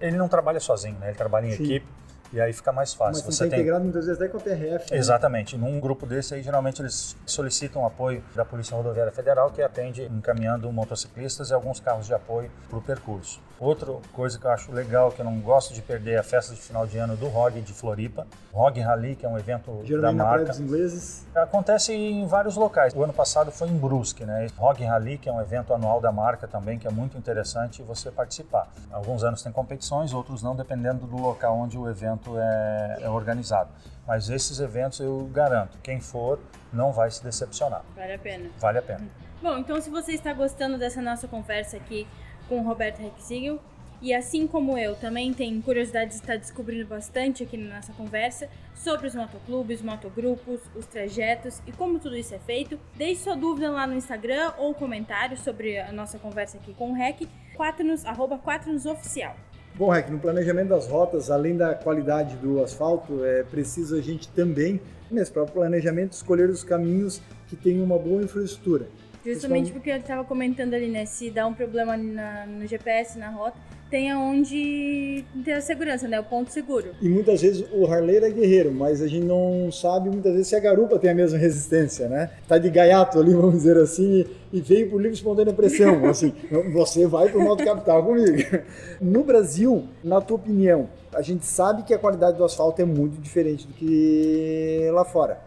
[0.00, 1.08] Ele não trabalha sozinho, né?
[1.08, 1.64] ele trabalha em Sim.
[1.64, 1.86] equipe.
[2.32, 3.24] E aí fica mais fácil.
[3.24, 4.90] Mas você tem integrado muitas vezes até com a PRF.
[4.90, 4.98] Né?
[4.98, 5.56] Exatamente.
[5.56, 10.70] Num grupo desse aí, geralmente eles solicitam apoio da Polícia Rodoviária Federal, que atende encaminhando
[10.72, 13.40] motociclistas e alguns carros de apoio para o percurso.
[13.58, 16.54] Outra coisa que eu acho legal, que eu não gosto de perder, é a festa
[16.54, 18.26] de final de ano do ROG de Floripa.
[18.52, 20.44] ROG Rally, que é um evento geralmente da marca.
[20.44, 21.26] Na dos ingleses.
[21.34, 22.94] Acontece em vários locais.
[22.94, 24.46] O ano passado foi em Brusque, né?
[24.58, 28.10] ROG Rally, que é um evento anual da marca também, que é muito interessante você
[28.10, 28.68] participar.
[28.92, 33.70] Alguns anos tem competições, outros não, dependendo do local onde o evento é, é organizado.
[34.06, 36.38] Mas esses eventos eu garanto, quem for
[36.72, 37.82] não vai se decepcionar.
[37.96, 38.50] Vale a pena.
[38.58, 39.08] Vale a pena.
[39.42, 42.06] Bom, então se você está gostando dessa nossa conversa aqui
[42.48, 43.60] com Roberto Rexigel,
[44.00, 48.48] e assim como eu, também tem curiosidade de estar descobrindo bastante aqui na nossa conversa
[48.74, 52.78] sobre os motoclubes, motogrupos, os trajetos e como tudo isso é feito.
[52.94, 56.94] Deixe sua dúvida lá no Instagram ou comentário sobre a nossa conversa aqui com o
[56.94, 57.22] Rec,
[57.56, 59.34] 4nos, arroba 4nos oficial.
[59.74, 64.28] Bom, Rec, no planejamento das rotas, além da qualidade do asfalto, é preciso a gente
[64.28, 64.80] também,
[65.10, 68.88] nesse próprio planejamento, escolher os caminhos que tenham uma boa infraestrutura.
[69.26, 71.04] Justamente porque eu estava comentando ali, né?
[71.04, 73.58] Se dá um problema na, no GPS, na rota,
[73.90, 76.18] tem aonde ter a segurança, né?
[76.18, 76.88] O ponto seguro.
[77.00, 80.56] E muitas vezes o Harley é guerreiro, mas a gente não sabe muitas vezes se
[80.56, 82.30] a garupa tem a mesma resistência, né?
[82.48, 86.32] Tá de gaiato ali, vamos dizer assim, e veio por livre espontânea pressão, assim,
[86.72, 88.36] você vai pro modo capital comigo.
[89.00, 93.20] No Brasil, na tua opinião, a gente sabe que a qualidade do asfalto é muito
[93.20, 95.38] diferente do que lá fora.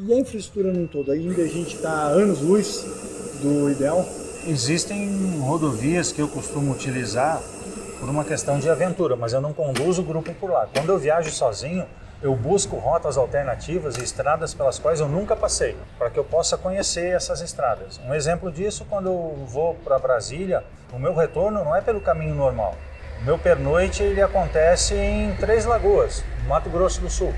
[0.00, 4.04] E a infraestrutura no todo, ainda a gente está anos-luz do ideal?
[4.46, 7.40] Existem rodovias que eu costumo utilizar
[7.98, 10.68] por uma questão de aventura, mas eu não conduzo o grupo por lá.
[10.72, 11.86] Quando eu viajo sozinho,
[12.22, 16.56] eu busco rotas alternativas e estradas pelas quais eu nunca passei, para que eu possa
[16.56, 18.00] conhecer essas estradas.
[18.06, 22.34] Um exemplo disso, quando eu vou para Brasília, o meu retorno não é pelo caminho
[22.34, 22.74] normal.
[23.20, 27.32] O meu pernoite ele acontece em Três Lagoas, Mato Grosso do Sul.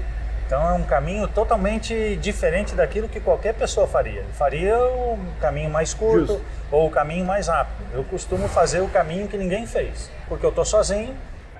[0.50, 4.24] Então é um caminho totalmente diferente daquilo que qualquer pessoa faria.
[4.32, 6.44] Faria o caminho mais curto Justo.
[6.72, 7.86] ou o caminho mais rápido.
[7.94, 11.14] Eu costumo fazer o caminho que ninguém fez, porque eu estou sozinho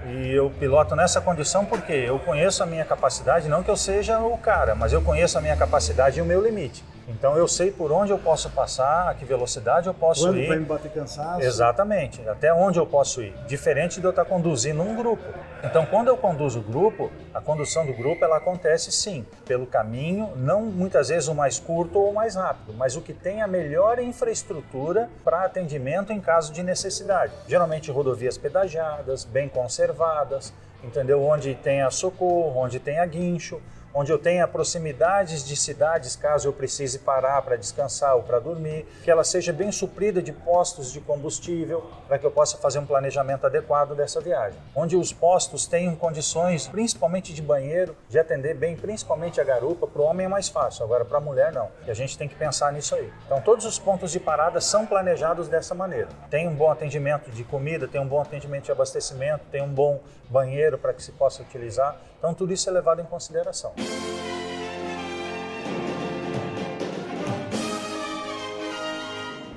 [0.07, 4.19] e eu piloto nessa condição porque eu conheço a minha capacidade, não que eu seja
[4.19, 6.83] o cara, mas eu conheço a minha capacidade e o meu limite.
[7.11, 10.43] Então eu sei por onde eu posso passar, a que velocidade eu posso Quando ir.
[10.43, 11.43] Quando vai me bater cansaço.
[11.43, 13.35] Exatamente, até onde eu posso ir.
[13.47, 15.25] Diferente de eu estar conduzindo um grupo.
[15.65, 20.31] Então quando eu conduzo o grupo, a condução do grupo ela acontece sim, pelo caminho,
[20.37, 23.49] não muitas vezes o mais curto ou o mais rápido, mas o que tem a
[23.49, 27.33] melhor infraestrutura para atendimento em caso de necessidade.
[27.49, 30.53] Geralmente rodovias pedagiadas, bem conservadas,
[30.83, 31.23] entendeu?
[31.23, 33.61] Onde tem a socorro, onde tem a guincho
[33.95, 38.87] onde eu tenha proximidades de cidades caso eu precise parar para descansar ou para dormir,
[39.03, 42.87] que ela seja bem suprida de postos de combustível para que eu possa fazer um
[42.87, 44.59] planejamento adequado dessa viagem.
[44.75, 50.03] Onde os postos tenham condições, principalmente de banheiro, de atender bem, principalmente a garupa, para
[50.03, 51.69] o homem é mais fácil, agora para a mulher não.
[51.87, 53.13] E a gente tem que pensar nisso aí.
[53.27, 56.09] Então todos os pontos de parada são planejados dessa maneira.
[56.31, 60.01] Tem um bom atendimento de comida, tem um bom atendimento de abastecimento, tem um bom
[60.29, 61.97] banheiro para que se possa utilizar.
[62.19, 63.73] Então tudo isso é levado em consideração.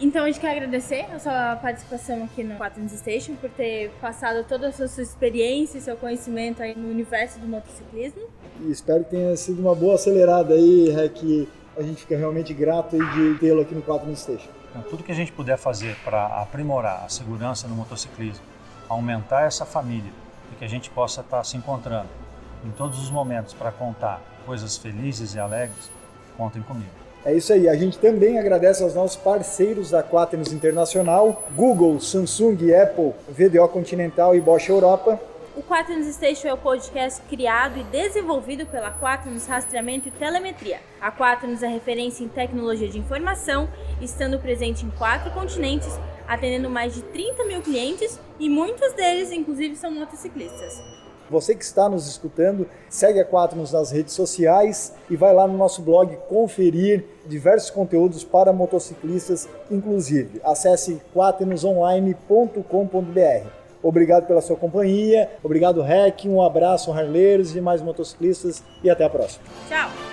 [0.03, 4.45] Então a gente quer agradecer a sua participação aqui no Quaternos Station por ter passado
[4.47, 8.21] toda a sua experiência e seu conhecimento aí no universo do motociclismo.
[8.59, 12.97] E espero que tenha sido uma boa acelerada aí, que a gente fica realmente grato
[12.97, 14.49] de tê-lo aqui no Quaternos Station.
[14.69, 18.43] Então, tudo que a gente puder fazer para aprimorar a segurança no motociclismo,
[18.87, 20.11] aumentar essa família
[20.51, 22.22] e que a gente possa estar tá se encontrando
[22.65, 25.89] em todos os momentos para contar coisas felizes e alegres,
[26.37, 27.03] contem comigo.
[27.25, 27.69] É isso aí.
[27.69, 34.35] A gente também agradece aos nossos parceiros da Quaternos Internacional, Google, Samsung, Apple, VDO Continental
[34.35, 35.19] e Bosch Europa.
[35.55, 40.79] O Quaternos Station é o podcast criado e desenvolvido pela Quaternos Rastreamento e Telemetria.
[40.99, 43.69] A Quaternos é referência em tecnologia de informação,
[44.01, 45.97] estando presente em quatro continentes,
[46.27, 51.02] atendendo mais de 30 mil clientes e muitos deles, inclusive, são motociclistas.
[51.33, 55.57] Você que está nos escutando, segue a Quaternos nas redes sociais e vai lá no
[55.57, 60.39] nosso blog conferir diversos conteúdos para motociclistas, inclusive.
[60.43, 63.47] Acesse quaternosonline.com.br.
[63.81, 69.09] Obrigado pela sua companhia, obrigado Rec, um abraço harleiros e mais motociclistas e até a
[69.09, 69.43] próxima.
[69.67, 70.12] Tchau!